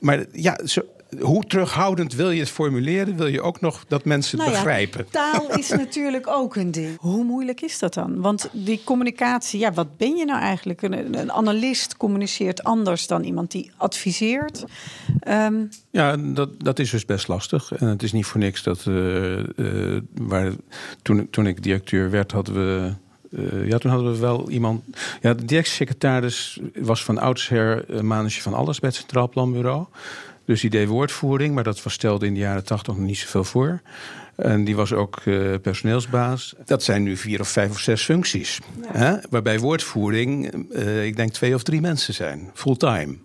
[0.00, 0.82] Maar ja, zo,
[1.20, 3.16] hoe terughoudend wil je het formuleren?
[3.16, 5.06] Wil je ook nog dat mensen het Nou ja, begrijpen?
[5.10, 6.96] taal is natuurlijk ook een ding.
[7.00, 8.20] Hoe moeilijk is dat dan?
[8.20, 10.82] Want die communicatie, ja, wat ben je nou eigenlijk?
[10.82, 14.64] Een, een analist communiceert anders dan iemand die adviseert.
[15.20, 15.54] Ehm,
[15.90, 17.72] Ja, dat, dat is dus best lastig.
[17.72, 18.84] En het is niet voor niks dat.
[18.86, 20.52] eh, eh, waar,
[21.02, 22.92] toen, toen ik directeur werd, hadden we.
[23.36, 24.84] eh, ja, toen hadden we wel iemand.
[25.20, 29.86] Ja, de directiesecretaris was van oudsher mannetje van alles bij het Centraal Planbureau.
[30.46, 33.44] Dus die deed woordvoering, maar dat was stelde in de jaren tachtig nog niet zoveel
[33.44, 33.80] voor.
[34.36, 36.54] En die was ook eh, personeelsbaas.
[36.64, 38.58] Dat zijn nu vier of vijf of zes functies.
[38.86, 39.16] Hè?
[39.30, 43.16] Waarbij woordvoering, eh, ik denk twee of drie mensen zijn, fulltime.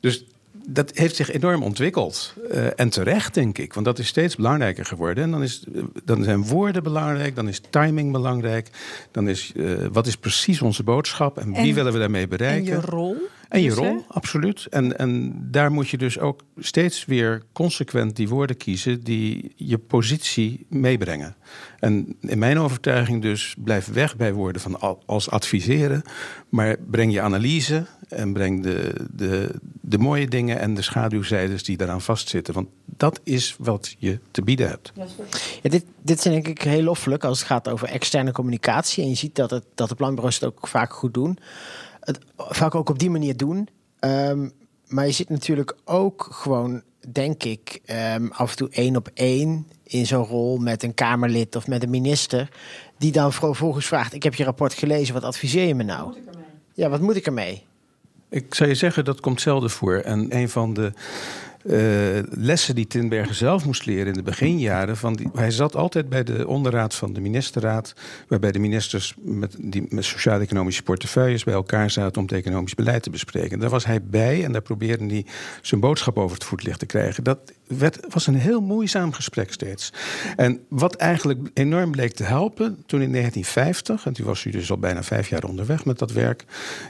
[0.00, 0.24] Dus
[0.66, 2.34] dat heeft zich enorm ontwikkeld.
[2.50, 3.74] Eh, en terecht, denk ik.
[3.74, 5.24] Want dat is steeds belangrijker geworden.
[5.24, 5.64] En dan, is,
[6.04, 8.68] dan zijn woorden belangrijk, dan is timing belangrijk.
[9.10, 9.52] Dan is
[9.92, 12.64] wat is precies onze boodschap en wie En- willen we daarmee en bereiken.
[12.64, 13.16] je rol.
[13.48, 13.88] En je dus, hè?
[13.88, 14.66] rol, absoluut.
[14.70, 19.78] En, en daar moet je dus ook steeds weer consequent die woorden kiezen die je
[19.78, 21.36] positie meebrengen.
[21.78, 26.02] En in mijn overtuiging dus blijf weg bij woorden van al- als adviseren,
[26.48, 31.76] maar breng je analyse en breng de, de, de mooie dingen en de schaduwzijdes die
[31.76, 32.54] daaraan vastzitten.
[32.54, 34.92] Want dat is wat je te bieden hebt.
[35.62, 39.02] Ja, dit, dit zijn denk ik heel loffelijk als het gaat over externe communicatie.
[39.02, 41.38] En je ziet dat, het, dat de planbureaus het ook vaak goed doen.
[42.08, 43.68] Het vaak ook op die manier doen.
[43.98, 44.48] Ehm,
[44.86, 49.66] maar je zit natuurlijk ook gewoon, denk ik, ehm, af en toe één op één
[49.82, 52.48] in zo'n rol met een Kamerlid of met een minister.
[52.98, 56.14] Die dan vervolgens vraagt: Ik heb je rapport gelezen, wat adviseer je me nou?
[56.74, 57.66] Ja, wat moet ik ermee?
[58.28, 59.94] Ik zou je zeggen, dat komt zelden voor.
[59.94, 60.92] En een van de
[61.64, 61.76] eh,
[62.30, 64.96] lessen die Tinbergen zelf moest leren in de beginjaren.
[64.96, 67.94] Van hij zat altijd bij de onderraad van de ministerraad.
[68.28, 73.02] Waarbij de ministers met, die, met sociaal-economische portefeuilles bij elkaar zaten om het economisch beleid
[73.02, 73.58] te bespreken.
[73.58, 75.26] Daar was hij bij en daar probeerde hij
[75.62, 77.24] zijn boodschap over het voetlicht te krijgen.
[77.24, 79.92] Dat werd, was een heel moeizaam gesprek steeds.
[80.36, 84.70] En wat eigenlijk enorm bleek te helpen toen in 1950, en toen was hij dus
[84.70, 86.40] al bijna vijf jaar onderweg met dat werk.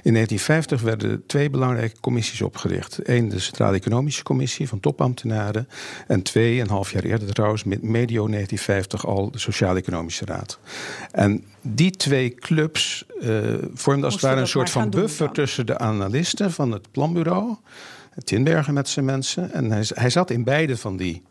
[0.02, 2.98] In 1950 werden twee belangrijke commissies opgericht.
[3.02, 5.68] Eén, de Centrale Economische Commissie van topambtenaren.
[6.06, 10.58] En twee, een half jaar eerder trouwens, met medio 1950 al de Sociaal-Economische Raad.
[11.10, 13.28] En die twee clubs eh,
[13.74, 17.56] vormden als het ware een soort van buffer tussen de analisten van het planbureau.
[18.24, 19.52] Tinbergen met zijn mensen.
[19.52, 21.22] En hij, hij zat in beide van die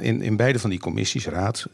[0.00, 1.66] in, in beide van die commissies, raad.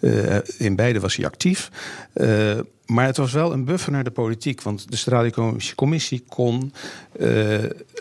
[0.00, 1.70] eh, eh, in beide was hij actief.
[2.12, 4.62] Eh, maar het was wel een buffer naar de politiek.
[4.62, 6.72] Want de Economische Commissie kon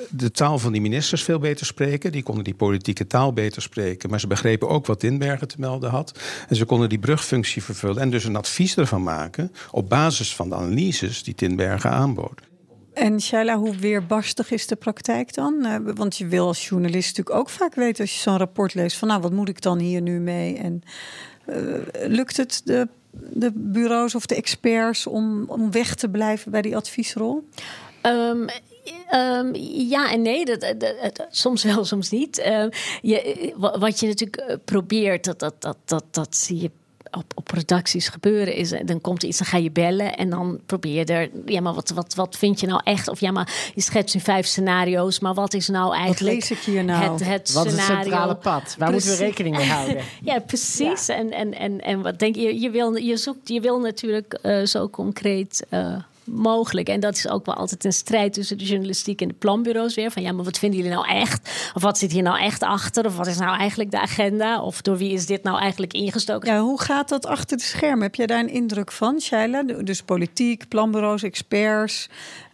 [0.10, 2.12] de taal van die ministers veel beter spreken.
[2.12, 4.10] Die konden die politieke taal beter spreken.
[4.10, 6.20] Maar ze begrepen ook wat Tinbergen te melden had.
[6.50, 8.02] En ze konden die brugfunctie vervullen.
[8.02, 9.52] En dus een advies ervan maken.
[9.72, 12.42] op basis van de analyses die Tinbergen aanbood.
[12.94, 15.66] En Shaila, hoe weerbarstig is de praktijk dan?
[15.66, 18.98] Eh, want je wil als journalist natuurlijk ook vaak weten als je zo'n rapport leest
[18.98, 20.58] van nou, wat moet ik dan hier nu mee?
[20.58, 20.84] En
[21.46, 26.62] eh, lukt het de de bureaus of de experts om, om weg te blijven bij
[26.62, 27.48] die adviesrol?
[28.06, 28.50] Um,
[29.14, 29.56] um,
[29.90, 32.40] ja en nee, dat, dat, soms wel, soms niet.
[32.40, 32.66] Uh,
[33.02, 36.72] je, wat je natuurlijk probeert, dat, dat, dat, dat, dat zie je
[37.12, 40.60] op, op producties gebeuren is, dan komt er iets, dan ga je bellen en dan
[40.66, 43.08] probeer je er, ja, maar wat, wat, wat vind je nou echt?
[43.08, 46.60] Of ja, maar je schetst nu vijf scenario's, maar wat is nou eigenlijk wat lees
[46.60, 47.12] ik hier nou?
[47.12, 48.76] het, het wat is het centrale pad?
[48.78, 49.10] Waar precies.
[49.10, 49.98] moeten we rekening mee houden?
[50.24, 51.06] ja, precies.
[51.06, 51.16] Ja.
[51.16, 52.60] En, en, en, en wat denk je?
[52.60, 55.66] Je wil, je zoekt, je wil natuurlijk uh, zo concreet.
[55.70, 56.90] Uh, mogelijk.
[56.90, 60.12] En dat is ook wel altijd een strijd tussen de journalistiek en de planbureaus weer.
[60.12, 61.72] Van ja, maar wat vinden jullie nou echt?
[61.74, 63.06] Of wat zit hier nou echt achter?
[63.06, 64.62] Of wat is nou eigenlijk de agenda?
[64.62, 66.54] Of door wie is dit nou eigenlijk ingestoken?
[66.54, 68.02] Ja, hoe gaat dat achter de schermen?
[68.02, 69.64] Heb jij daar een indruk van, Shaila?
[69.64, 72.10] Dus politiek, planbureaus, experts.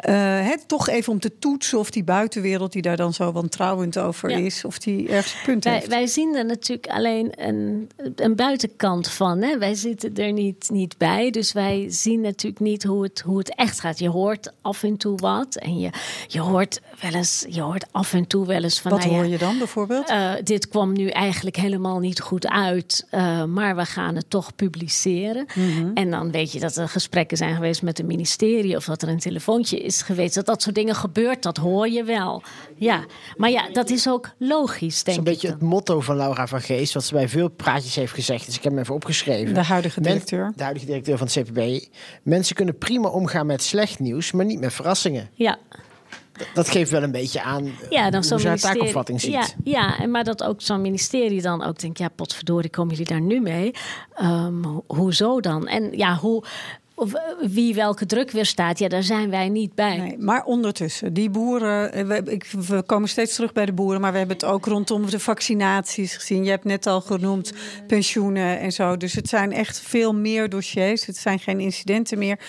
[0.10, 4.30] Uh, toch even om te toetsen of die buitenwereld die daar dan zo wantrouwend over
[4.30, 4.38] ja.
[4.38, 5.88] is, of die ergens punt wij, heeft.
[5.88, 9.42] Wij zien er natuurlijk alleen een, een buitenkant van.
[9.42, 9.58] Hè?
[9.58, 11.30] Wij zitten er niet, niet bij.
[11.30, 14.00] Dus wij zien natuurlijk niet hoe het, hoe het echt gaat.
[14.00, 15.56] Je hoort af en toe wat.
[15.56, 15.90] En je,
[16.28, 18.92] je hoort wel eens, je hoort af en toe wel eens van.
[18.92, 20.10] Wat nou ja, hoor je dan bijvoorbeeld?
[20.10, 23.08] Uh, dit kwam nu eigenlijk helemaal niet goed uit.
[23.12, 25.46] Uh, maar we gaan het toch publiceren.
[25.54, 25.92] Mm -hmm.
[25.94, 28.76] En dan weet je dat er gesprekken zijn geweest met het ministerie.
[28.76, 30.36] Of dat er een telefoontje is geweest.
[30.36, 32.44] Dat dat soort dingen gebeurt, dat hoor je wel.
[32.76, 35.26] Ja, maar ja, dat is ook logisch, denk ik.
[35.26, 37.96] Dat is een beetje het motto van Laura van Geest, wat ze bij veel praatjes
[37.96, 38.46] heeft gezegd.
[38.46, 39.54] Dus ik heb hem even opgeschreven.
[39.54, 40.44] De huidige directeur.
[40.44, 41.86] Men, de huidige directeur van het CPB.
[42.24, 45.30] Mensen kunnen prima omgaan met slecht nieuws, maar niet met verrassingen.
[45.34, 45.58] Ja.
[46.54, 49.32] Dat geeft wel een beetje aan ja, dan hoe haar taakopvatting ziet.
[49.32, 51.98] Ja, ja, en maar dat ook zo'n ministerie dan ook denkt...
[51.98, 53.72] ja, potverdorie, komen jullie daar nu mee?
[54.22, 55.68] Um, hoezo dan?
[55.68, 56.44] En ja, hoe...
[57.00, 59.98] Of wie welke druk weer staat, ja, daar zijn wij niet bij.
[59.98, 64.12] Nee, maar ondertussen, die boeren, we, ik, we, komen steeds terug bij de boeren, maar
[64.12, 66.44] we hebben het ook rondom de vaccinaties gezien.
[66.44, 67.54] Je hebt net al genoemd
[67.88, 68.98] pensioenen en zo.
[68.98, 71.06] Dus het zijn echt veel meer dossiers.
[71.06, 72.40] Het zijn geen incidenten meer.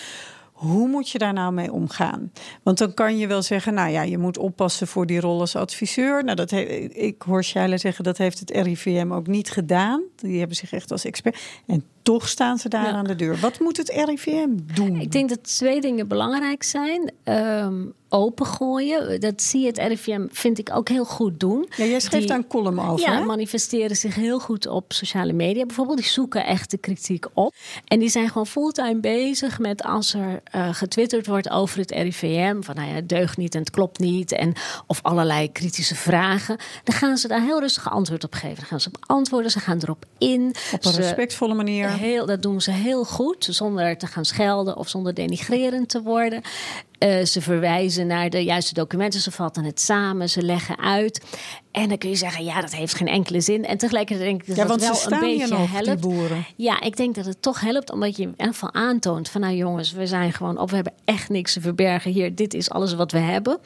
[0.59, 2.31] Hoe moet je daar nou mee omgaan?
[2.63, 5.55] Want dan kan je wel zeggen, nou ja, je moet oppassen voor die rol als
[5.55, 6.23] adviseur.
[6.23, 10.01] Nou, dat ik hoor Shaila zeggen, dat heeft het RIVM ook niet gedaan.
[10.15, 11.39] Die hebben zich echt als expert.
[11.67, 12.91] En toch staan ze daar ja.
[12.91, 13.37] aan de deur.
[13.37, 14.99] Wat moet het RIVM doen?
[14.99, 17.11] Ik denk dat twee dingen belangrijk zijn.
[17.23, 19.19] Um, opengooien.
[19.19, 21.69] Dat zie je het RIVM, vind ik, ook heel goed doen.
[21.75, 23.09] Ja, jij schreef daar een column over.
[23.09, 23.25] Ja, hè?
[23.25, 25.97] manifesteren zich heel goed op sociale media bijvoorbeeld.
[25.97, 27.53] Die zoeken echt de kritiek op.
[27.85, 32.61] En die zijn gewoon fulltime bezig met als er uh, getwitterd wordt over het RIVM.
[32.61, 34.31] Van nou ja, het deugt niet en het klopt niet.
[34.31, 34.53] En,
[34.87, 36.57] of allerlei kritische vragen.
[36.83, 38.55] Dan gaan ze daar heel rustig antwoord op geven.
[38.55, 40.55] Dan gaan ze op antwoorden, ze gaan erop in.
[40.73, 41.89] Op een ze, respectvolle manier.
[41.99, 43.47] Heel, dat doen ze heel goed.
[43.49, 46.41] Zonder te gaan schelden of zonder denigrerend te worden.
[46.99, 51.21] Uh, ze verwijzen naar de juiste documenten, ze vatten het samen, ze leggen uit.
[51.71, 53.65] En dan kun je zeggen, ja, dat heeft geen enkele zin.
[53.65, 56.01] En tegelijkertijd denk ik dat ja, dat want wel een beetje nog, helpt.
[56.01, 56.45] Boeren.
[56.55, 59.55] Ja, ik denk dat het toch helpt, omdat je in ieder geval aantoont van, nou
[59.55, 62.35] jongens, we zijn gewoon op, we hebben echt niks te verbergen hier.
[62.35, 63.59] Dit is alles wat we hebben.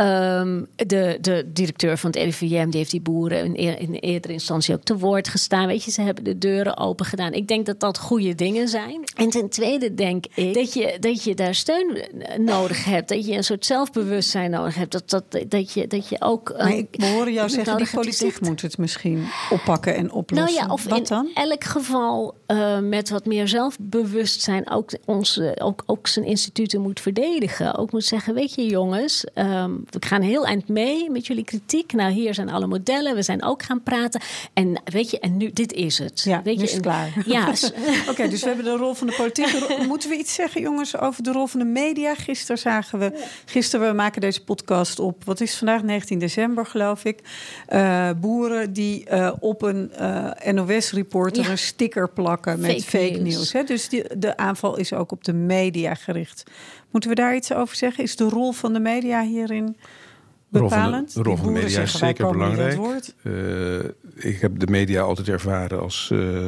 [0.00, 4.74] Um, de, de directeur van het RIVM die heeft die boeren in, in eerdere instantie
[4.74, 5.66] ook te woord gestaan.
[5.66, 7.32] Weet je, ze hebben de deuren open gedaan.
[7.32, 9.04] Ik denk dat dat goede dingen zijn.
[9.14, 12.02] En ten tweede denk ik dat je, dat je daar steun
[12.38, 13.08] nodig hebt.
[13.08, 14.92] Dat je een soort zelfbewustzijn nodig hebt.
[14.92, 16.54] Dat, dat, dat, je, dat je ook.
[16.58, 20.54] Maar ik hoor jou zeggen, die politiek moet het misschien oppakken en oplossen.
[20.54, 21.30] Nou ja, of Wat in dan?
[21.34, 27.74] elk geval uh, met wat meer zelfbewustzijn ook, onze, ook, ook zijn instituten moet verdedigen.
[27.74, 31.92] Ook moet zeggen, weet je jongens, um, we gaan heel eind mee met jullie kritiek.
[31.92, 33.14] Nou, hier zijn alle modellen.
[33.14, 34.20] We zijn ook gaan praten.
[34.52, 36.22] En weet je, en nu, dit is het.
[36.22, 37.12] Ja, weet nu is het klaar.
[37.26, 37.48] Ja.
[37.48, 39.68] Oké, okay, dus we hebben de rol van de politiek.
[39.88, 42.14] Moeten we iets zeggen, jongens, over de rol van de media?
[42.14, 45.24] Gisteren zagen we, gisteren, we maken deze podcast op.
[45.24, 45.82] Wat is vandaag?
[45.82, 47.20] 19 december, geloof ik.
[47.68, 51.50] Uh, boeren die uh, op een uh, NOS-reporter ja.
[51.50, 53.52] een sticker plakken met fake, fake nieuws.
[53.52, 53.64] Hè?
[53.64, 56.44] Dus die, de aanval is ook op de media gericht.
[56.90, 58.04] Moeten we daar iets over zeggen?
[58.04, 59.76] Is de rol van de media hierin
[60.48, 61.14] bepalend?
[61.14, 62.78] De rol van de, de media is zeker belangrijk.
[63.22, 63.78] Uh,
[64.14, 66.44] ik heb de media altijd ervaren als uh,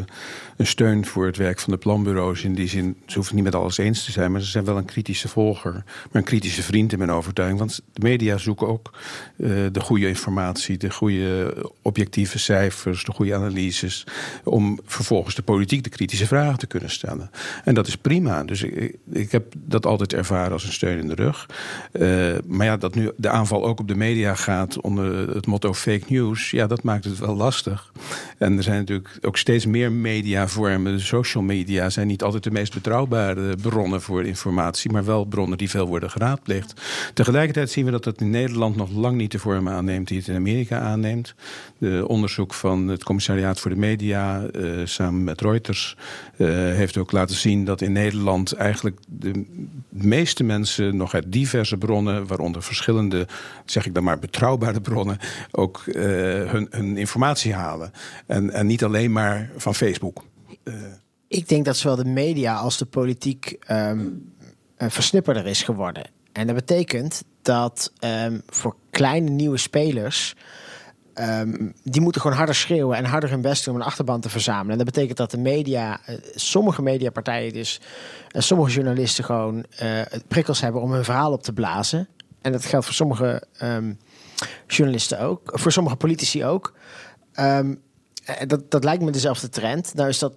[0.60, 2.44] een steun voor het werk van de planbureaus.
[2.44, 4.76] In die zin, ze hoeven niet met alles eens te zijn, maar ze zijn wel
[4.76, 5.72] een kritische volger.
[5.72, 7.58] Maar een kritische vriend in mijn overtuiging.
[7.58, 8.90] Want de media zoeken ook
[9.36, 14.06] uh, de goede informatie, de goede objectieve cijfers, de goede analyses.
[14.44, 17.30] Om vervolgens de politiek de kritische vragen te kunnen stellen.
[17.64, 18.44] En dat is prima.
[18.44, 21.46] Dus ik, ik heb dat altijd ervaren als een steun in de rug.
[22.46, 26.04] maar ja, dat nu de aanval ook op de media gaat onder het motto fake
[26.08, 27.92] news, ja, dat maakt het wel lastig.
[28.38, 29.92] En er zijn natuurlijk ook steeds meer
[30.54, 35.58] De social media zijn niet altijd de meest betrouwbare bronnen voor informatie, maar wel bronnen
[35.58, 36.80] die veel worden geraadpleegd.
[37.14, 40.28] Tegelijkertijd zien we dat het in Nederland nog lang niet de vorm aanneemt die het
[40.28, 41.34] in Amerika aanneemt.
[41.78, 45.96] De onderzoek van het Commissariaat voor de Media uh, samen met Reuters
[46.36, 49.44] uh, heeft ook laten zien dat in Nederland eigenlijk de
[49.88, 53.26] meeste mensen nog uit diverse bronnen, waaronder verschillende,
[53.64, 55.18] zeg ik dan maar, betrouwbare bronnen,
[55.50, 55.94] ook uh,
[56.50, 57.92] hun, hun, informatie halen.
[58.26, 60.22] En, en, niet alleen maar van Facebook.
[61.28, 64.32] Ik denk dat zowel de media als de politiek um,
[64.78, 66.04] versnipperder is geworden.
[66.32, 70.34] En dat betekent dat um, voor kleine nieuwe spelers.
[71.14, 74.28] Um, die moeten gewoon harder schreeuwen en harder hun best doen om een achterban te
[74.28, 74.70] verzamelen.
[74.70, 77.80] En dat betekent dat de media, uh, sommige mediapartijen dus,
[78.28, 82.08] en sommige journalisten gewoon uh, prikkels hebben om hun verhaal op te blazen.
[82.40, 83.42] En dat geldt voor sommige
[84.66, 86.74] journalisten ook, voor sommige politici ook.
[88.46, 89.94] Dat, dat lijkt me dezelfde trend.
[89.94, 90.36] Nou is dat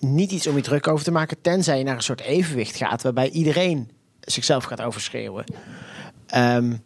[0.00, 3.02] niet iets om je druk over te maken, tenzij je naar een soort evenwicht gaat
[3.02, 5.44] waarbij iedereen zichzelf gaat overschreeuwen.
[6.36, 6.82] Um,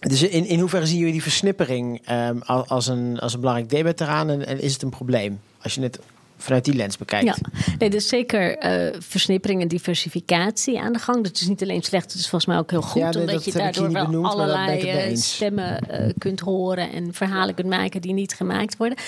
[0.00, 4.00] dus in, in hoeverre zien jullie die versnippering um, als, een, als een belangrijk debat
[4.00, 5.40] eraan en, en is het een probleem?
[5.62, 5.98] Als je het
[6.42, 7.24] vanuit die lens bekijkt.
[7.24, 7.36] Ja,
[7.78, 11.24] nee, dus zeker uh, versnippering en diversificatie aan de gang.
[11.24, 13.14] Dat is niet alleen slecht, het is volgens mij ook heel goed.
[13.14, 17.68] Ja, omdat je daardoor wel benoemd, allerlei uh, stemmen uh, kunt horen en verhalen kunt
[17.68, 18.98] maken die niet gemaakt worden.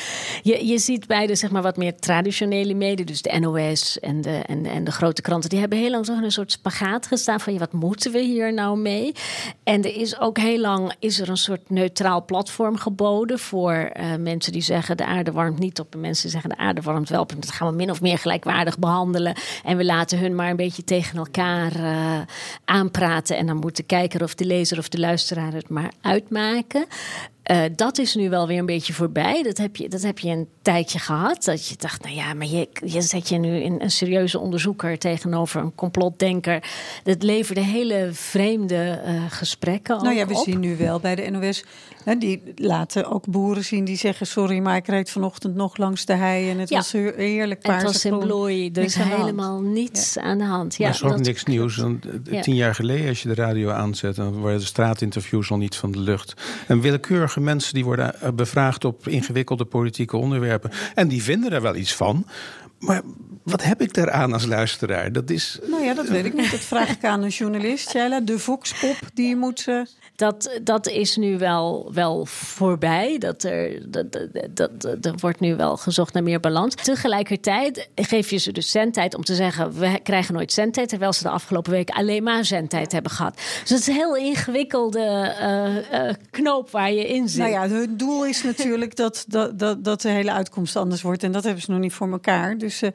[0.42, 4.20] Je, je ziet bij de zeg maar, wat meer traditionele media, dus de NOS en
[4.20, 7.06] de, en, en de grote kranten, die hebben heel lang zo in een soort spagaat
[7.06, 9.12] gestaan van wat moeten we hier nou mee?
[9.64, 14.52] En er is ook heel lang is er een soort neutraal platform geboden voor mensen
[14.52, 17.21] die zeggen de aarde warmt niet op en mensen die zeggen de aarde warmt wel
[17.28, 19.34] dat gaan we min of meer gelijkwaardig behandelen.
[19.64, 22.20] En we laten hun maar een beetje tegen elkaar uh,
[22.64, 23.36] aanpraten.
[23.36, 26.86] En dan moet de kijker of de lezer of de luisteraar het maar uitmaken.
[27.50, 29.42] Uh, dat is nu wel weer een beetje voorbij.
[29.42, 31.44] Dat heb je, dat heb je een tijdje gehad.
[31.44, 34.98] Dat je dacht, nou ja, maar je, je zet je nu in een serieuze onderzoeker
[34.98, 36.62] tegenover een complotdenker.
[37.04, 40.02] Dat leverde hele vreemde uh, gesprekken.
[40.02, 40.44] Nou ja, we op.
[40.44, 41.64] zien nu wel bij de NOS.
[42.04, 46.04] Hè, die laten ook boeren zien die zeggen: Sorry, maar ik reed vanochtend nog langs
[46.04, 46.76] de hei en het ja.
[46.76, 47.82] was heerlijk paars.
[47.82, 50.22] Het was in bloei, dus helemaal niets ja.
[50.22, 50.76] aan de hand.
[50.76, 51.20] Ja, maar is ook dat...
[51.20, 51.76] niks nieuws.
[51.76, 52.06] Want
[52.42, 55.92] tien jaar geleden, als je de radio aanzet, dan worden de straatinterviews al niet van
[55.92, 56.34] de lucht.
[56.66, 60.70] En willekeurig mensen die worden eh, bevraagd op ingewikkelde politieke onderwerpen.
[60.94, 62.26] En die vinden er wel iets van.
[62.82, 63.02] Maar
[63.42, 65.12] wat heb ik daaraan als luisteraar?
[65.12, 65.58] Dat is.
[65.66, 66.50] Nou ja, dat weet ik niet.
[66.50, 68.20] Dat vraag ik aan een journalist, Jella.
[68.20, 69.64] De Voxpop die je moet.
[69.68, 69.84] Uh...
[70.16, 73.18] Dat, dat is nu wel, wel voorbij.
[73.18, 76.74] Dat er, dat, dat, dat, er wordt nu wel gezocht naar meer balans.
[76.74, 80.88] Tegelijkertijd geef je ze dus zendtijd om te zeggen: we krijgen nooit zendtijd.
[80.88, 83.34] Terwijl ze de afgelopen weken alleen maar zendtijd hebben gehad.
[83.36, 87.38] Dus het is een heel ingewikkelde uh, uh, knoop waar je in zit.
[87.38, 91.22] Nou ja, het doel is natuurlijk dat, dat, dat, dat de hele uitkomst anders wordt.
[91.22, 92.58] En dat hebben ze nog niet voor elkaar.
[92.58, 92.90] Dus uh,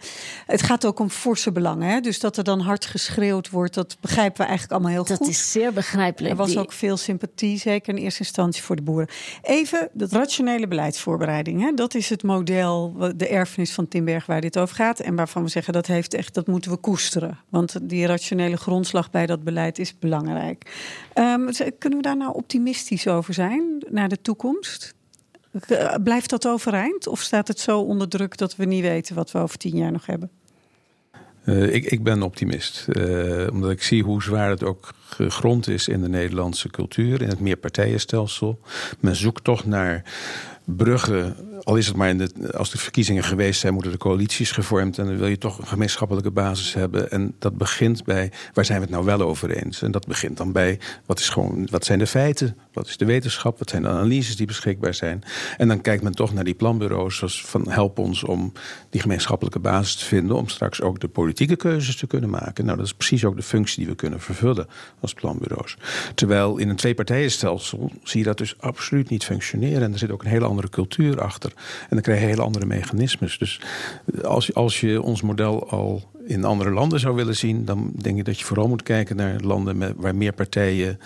[0.45, 1.89] het gaat ook om forse belangen.
[1.89, 1.99] Hè?
[1.99, 5.25] Dus dat er dan hard geschreeuwd wordt, dat begrijpen we eigenlijk allemaal heel dat goed.
[5.25, 6.31] Dat is zeer begrijpelijk.
[6.31, 6.59] Er was die...
[6.59, 9.07] ook veel sympathie, zeker in eerste instantie voor de boeren.
[9.41, 11.61] Even dat rationele beleidsvoorbereiding.
[11.61, 11.73] Hè?
[11.73, 14.99] Dat is het model, de erfenis van Timberg waar dit over gaat.
[14.99, 17.39] En waarvan we zeggen dat heeft echt, dat moeten we koesteren.
[17.49, 20.71] Want die rationele grondslag bij dat beleid is belangrijk.
[21.15, 24.95] Um, kunnen we daar nou optimistisch over zijn naar de toekomst?
[26.03, 27.07] Blijft dat overeind?
[27.07, 29.91] Of staat het zo onder druk dat we niet weten wat we over tien jaar
[29.91, 30.29] nog hebben?
[31.45, 32.85] Uh, ik, ik, ben optimist.
[32.89, 37.29] Uh, omdat ik zie hoe zwaar het ook gegrond is in de Nederlandse cultuur, in
[37.29, 38.59] het meerpartijenstelsel.
[38.99, 40.03] Men zoekt toch naar
[40.75, 41.35] bruggen.
[41.63, 44.97] Al is het maar in de, als de verkiezingen geweest zijn, moeten de coalities gevormd.
[44.97, 47.11] En dan wil je toch een gemeenschappelijke basis hebben.
[47.11, 49.81] En dat begint bij waar zijn we het nou wel over eens?
[49.81, 52.57] En dat begint dan bij wat, is gewoon, wat zijn de feiten?
[52.73, 53.57] Wat is de wetenschap?
[53.59, 55.23] Wat zijn de analyses die beschikbaar zijn?
[55.57, 57.17] En dan kijkt men toch naar die planbureaus.
[57.17, 58.51] Zoals van help ons om
[58.89, 60.35] die gemeenschappelijke basis te vinden.
[60.35, 62.65] Om straks ook de politieke keuzes te kunnen maken.
[62.65, 64.67] Nou, dat is precies ook de functie die we kunnen vervullen
[64.99, 65.77] als planbureaus.
[66.15, 69.81] Terwijl in een tweepartijenstelsel zie je dat dus absoluut niet functioneren.
[69.81, 71.51] En er zit ook een hele andere cultuur achter.
[71.55, 73.37] En dan krijg je hele andere mechanismes.
[73.37, 73.61] Dus
[74.23, 78.25] als, als je ons model al in andere landen zou willen zien, dan denk ik
[78.25, 80.99] dat je vooral moet kijken naar landen met, waar meer partijen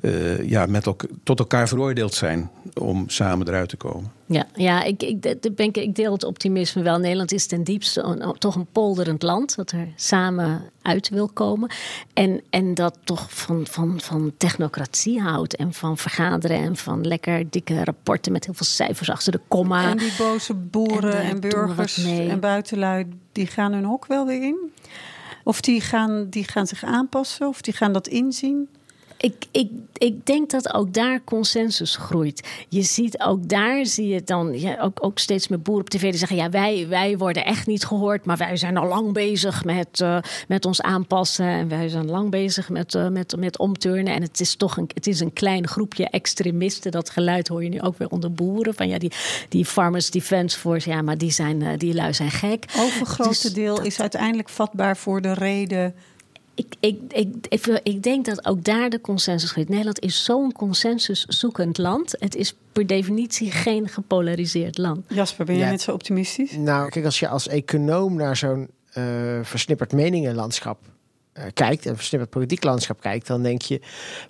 [0.00, 4.15] uh, ja, met tot elkaar veroordeeld zijn om samen eruit te komen.
[4.26, 5.20] Ja, ja ik, ik,
[5.54, 6.98] ben, ik deel het optimisme wel.
[6.98, 11.70] Nederland is ten diepste een, toch een polderend land dat er samen uit wil komen.
[12.12, 17.50] En, en dat toch van, van, van technocratie houdt en van vergaderen en van lekker
[17.50, 19.90] dikke rapporten met heel veel cijfers achter de komma.
[19.90, 24.42] En die boze boeren en, en burgers en buitenlui, die gaan hun hok wel weer
[24.42, 24.72] in?
[25.44, 28.68] Of die gaan, die gaan zich aanpassen of die gaan dat inzien?
[29.16, 32.48] Ik, ik, ik denk dat ook daar consensus groeit.
[32.68, 36.10] Je ziet ook daar, zie je dan ja, ook, ook steeds meer boeren op tv
[36.10, 39.64] die zeggen: ja, wij, wij worden echt niet gehoord, maar wij zijn al lang bezig
[39.64, 41.46] met, uh, met ons aanpassen.
[41.46, 44.14] En wij zijn lang bezig met, uh, met, met omturnen.
[44.14, 46.90] En het is toch een, het is een klein groepje extremisten.
[46.90, 48.74] Dat geluid hoor je nu ook weer onder boeren.
[48.74, 49.12] Van ja, die,
[49.48, 52.64] die Farmers Defence Force, ja, maar die, zijn, uh, die lui zijn gek.
[52.78, 55.94] Overgrote dus, deel is uiteindelijk vatbaar voor de reden
[56.56, 56.98] ik, ik,
[57.48, 59.68] ik, ik, denk dat ook daar de consensus groeit.
[59.68, 62.14] Nederland is zo'n consensuszoekend land.
[62.18, 65.04] Het is per definitie geen gepolariseerd land.
[65.08, 65.70] Jasper, ben je ja.
[65.70, 66.52] net zo optimistisch?
[66.52, 69.04] Nou, kijk, als je als econoom naar zo'n uh,
[69.42, 70.78] versnipperd meningenlandschap
[71.34, 71.86] uh, kijkt...
[71.86, 73.26] en versnipperd politiek landschap kijkt...
[73.26, 73.80] dan denk je,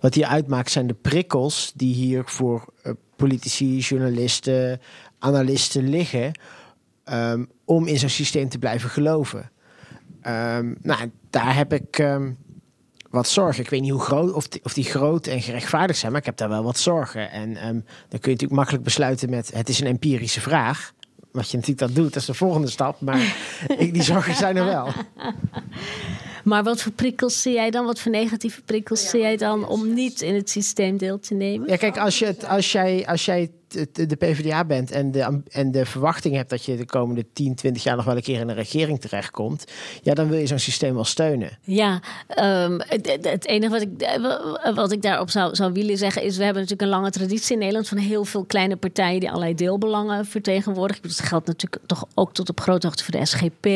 [0.00, 1.72] wat hier uitmaakt zijn de prikkels...
[1.74, 4.80] die hier voor uh, politici, journalisten,
[5.18, 6.32] analisten liggen...
[7.12, 9.50] Um, om in zo'n systeem te blijven geloven.
[10.28, 12.36] Um, nou, daar heb ik um,
[13.10, 13.62] wat zorgen.
[13.62, 16.26] Ik weet niet hoe groot, of die, of die groot en gerechtvaardigd zijn, maar ik
[16.26, 17.30] heb daar wel wat zorgen.
[17.30, 20.92] En um, dan kun je natuurlijk makkelijk besluiten met: het is een empirische vraag.
[21.32, 23.00] Wat je natuurlijk dat doet, dat is de volgende stap.
[23.00, 23.36] Maar
[23.78, 24.88] ik, die zorgen zijn er wel.
[26.46, 27.84] Maar wat voor prikkels zie jij dan?
[27.86, 31.68] Wat voor negatieve prikkels zie jij dan om niet in het systeem deel te nemen?
[31.68, 33.50] Ja, kijk, als, je het, als jij, als jij
[33.92, 37.82] de PvdA bent en de, en de verwachting hebt dat je de komende 10, 20
[37.82, 39.64] jaar nog wel een keer in een regering terechtkomt,
[40.02, 41.58] ja, dan wil je zo'n systeem wel steunen.
[41.62, 42.00] Ja,
[42.64, 44.20] um, het, het, enige wat ik,
[44.74, 47.58] wat ik daarop zou, zou willen zeggen is: we hebben natuurlijk een lange traditie in
[47.58, 51.02] Nederland van heel veel kleine partijen die allerlei deelbelangen vertegenwoordigen.
[51.02, 53.66] Dat geldt natuurlijk toch ook tot op grote hoogte voor de SGP.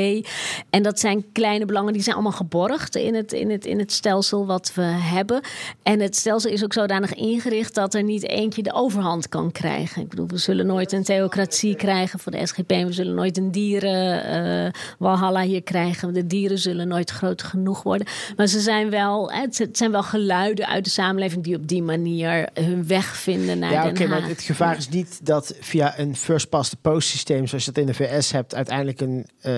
[0.71, 3.93] En dat zijn kleine belangen, die zijn allemaal geborgd in het, in het, in het
[3.93, 5.41] stelsel wat we hebben.
[5.83, 9.79] En het stelsel is ook zodanig ingericht dat er niet eentje de overhand kan krijgen.
[9.97, 12.69] Ik bedoel, we zullen nooit een theocratie krijgen voor de SGP.
[12.69, 16.13] We zullen nooit een dieren uh, walhalla hier krijgen.
[16.13, 18.07] De dieren zullen nooit groot genoeg worden.
[18.37, 22.49] Maar ze zijn wel, het zijn wel geluiden uit de samenleving die op die manier
[22.55, 26.49] hun weg vinden naar ja, okay, Maar het gevaar is niet dat via een first
[26.49, 29.55] past the post systeem, zoals je dat in de VS hebt, uiteindelijk een uh,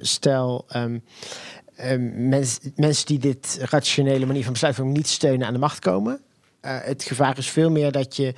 [0.00, 0.64] stel.
[0.76, 1.02] Um,
[1.80, 6.20] um, mens, mensen die dit rationele manier van besluitvorming niet steunen aan de macht komen.
[6.64, 8.34] Uh, het gevaar is veel meer dat je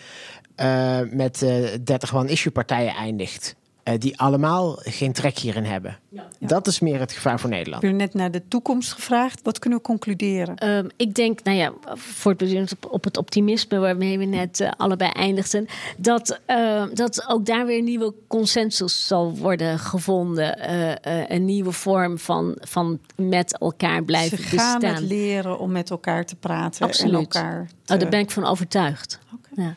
[0.61, 3.57] uh, met uh, 30 one-issue partijen eindigt.
[3.89, 5.99] Uh, die allemaal geen trek hierin hebben.
[6.09, 6.29] Ja.
[6.39, 7.83] Dat is meer het gevaar voor Nederland.
[7.83, 9.41] Ik heb net naar de toekomst gevraagd.
[9.43, 10.69] Wat kunnen we concluderen?
[10.69, 15.11] Um, ik denk, nou ja, voortbedurend op, op het optimisme waarmee we net uh, allebei
[15.11, 20.59] eindigden, dat, uh, dat ook daar weer een nieuwe consensus zal worden gevonden.
[20.71, 24.95] Uh, een nieuwe vorm van, van met elkaar blijven Ze gaan bestaan.
[24.95, 27.15] het leren om met elkaar te praten Absoluut.
[27.15, 27.67] en elkaar.
[27.85, 27.95] Te...
[27.95, 29.19] Oh, daar ben ik van overtuigd.
[29.35, 29.65] Okay.
[29.65, 29.75] Ja.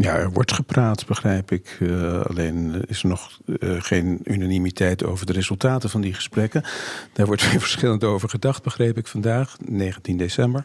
[0.00, 1.76] Ja, er wordt gepraat, begrijp ik.
[1.80, 6.64] Uh, alleen is er nog uh, geen unanimiteit over de resultaten van die gesprekken.
[7.12, 10.64] Daar wordt weer verschillend over gedacht, begreep ik vandaag, 19 december.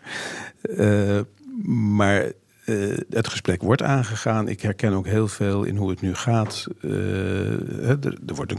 [0.62, 1.20] Uh,
[1.66, 2.32] maar
[3.10, 4.48] het gesprek wordt aangegaan.
[4.48, 6.68] Ik herken ook heel veel in hoe het nu gaat.
[6.82, 8.54] Er, er, wordt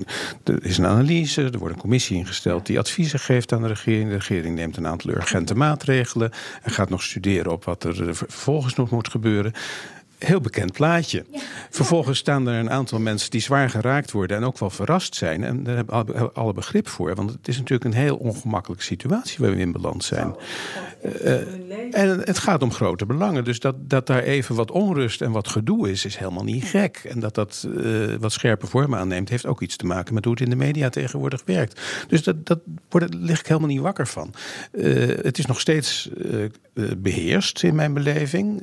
[0.45, 4.09] er, is een analyse, er wordt een commissie ingesteld die adviezen geeft aan de regering.
[4.09, 6.31] De regering neemt een aantal urgente maatregelen
[6.63, 9.53] en gaat nog studeren op wat er vervolgens nog moet gebeuren
[10.19, 11.25] heel bekend plaatje.
[11.31, 11.41] Ja.
[11.71, 15.45] Vervolgens staan er een aantal mensen die zwaar geraakt worden en ook wel verrast zijn.
[15.45, 17.15] En daar hebben we alle begrip voor.
[17.15, 20.35] Want het is natuurlijk een heel ongemakkelijke situatie waar we in beland zijn.
[21.05, 21.35] Uh,
[21.91, 23.45] en het gaat om grote belangen.
[23.45, 27.01] Dus dat, dat daar even wat onrust en wat gedoe is, is helemaal niet gek.
[27.09, 30.33] En dat dat uh, wat scherpe vormen aanneemt, heeft ook iets te maken met hoe
[30.33, 31.81] het in de media tegenwoordig werkt.
[32.09, 34.35] Dus dat, dat word, lig ik helemaal niet wakker van.
[34.73, 36.11] Uh, het is nog steeds
[36.97, 38.63] beheerst in mijn beleving.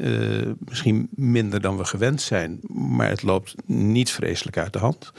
[0.69, 5.11] misschien minder dan we gewend zijn, maar het loopt niet vreselijk uit de hand.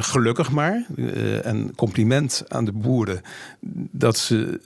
[0.00, 0.86] gelukkig maar.
[1.42, 3.20] en compliment aan de boeren
[3.90, 4.60] dat ze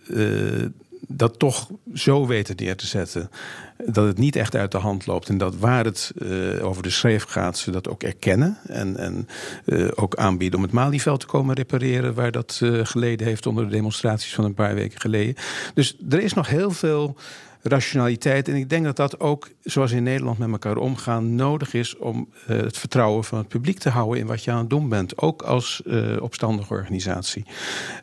[1.09, 3.31] dat toch zo weten neer te zetten
[3.87, 5.29] dat het niet echt uit de hand loopt.
[5.29, 8.59] En dat waar het uh, over de schreef gaat, ze dat ook erkennen.
[8.66, 9.29] En, en
[9.64, 13.64] uh, ook aanbieden om het Malieveld te komen repareren, waar dat uh, geleden heeft onder
[13.64, 15.35] de demonstraties van een paar weken geleden.
[15.75, 17.16] Dus er is nog heel veel
[17.66, 18.48] rationaliteit.
[18.48, 22.28] En ik denk dat dat ook, zoals in Nederland met elkaar omgaan, nodig is om
[22.48, 25.18] uh, het vertrouwen van het publiek te houden in wat je aan het doen bent.
[25.18, 27.44] Ook als uh, opstandige organisatie.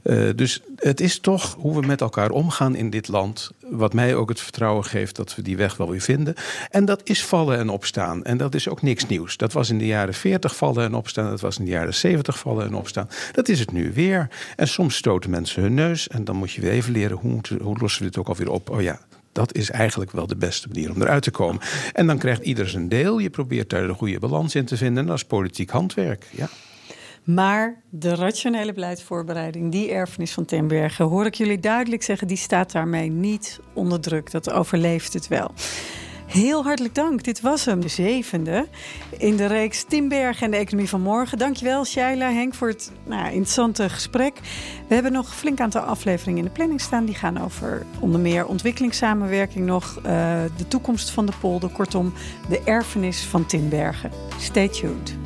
[0.04, 4.16] Uh, dus het is toch hoe we met elkaar omgaan in dit land, wat mij
[4.16, 6.34] ook het vertrouwen geeft dat we die weg wel weer vinden.
[6.70, 8.24] En dat is vallen en opstaan.
[8.24, 9.38] En dat is ook niks nieuws.
[9.38, 11.30] Dat was in de jaren 40 vallen en opstaan.
[11.30, 13.10] Dat was in de jaren 70 vallen en opstaan.
[13.32, 14.30] Dat is het nu weer.
[14.56, 16.08] En soms stoten mensen hun neus.
[16.08, 18.70] En dan moet je weer even leren hoe, hoe lossen we dit ook alweer op.
[18.70, 19.00] Oh ja,
[19.32, 21.62] dat is eigenlijk wel de beste manier om eruit te komen.
[21.94, 23.20] En dan krijgt ieder zijn deel.
[23.20, 25.02] Je probeert daar de goede balans in te vinden.
[25.04, 26.28] En dat is politiek handwerk.
[26.32, 26.50] Ja.
[27.24, 32.72] Maar de rationele beleidsvoorbereiding, die erfenis van Tenbergen, hoor ik jullie duidelijk zeggen, die staat
[32.72, 34.32] daarmee niet onder druk.
[34.32, 35.52] Dat overleeft het wel.
[36.32, 37.24] Heel hartelijk dank.
[37.24, 38.68] Dit was hem, de zevende
[39.18, 41.38] in de reeks Timberg en de Economie van Morgen.
[41.38, 44.40] Dankjewel, Shaila, Henk, voor het nou, interessante gesprek.
[44.88, 47.06] We hebben nog een flink aantal afleveringen in de planning staan.
[47.06, 50.04] Die gaan over onder meer ontwikkelingssamenwerking nog, uh,
[50.58, 51.70] de toekomst van de polder.
[51.70, 52.14] Kortom,
[52.50, 54.12] de erfenis van Timbergen.
[54.38, 55.21] Stay tuned.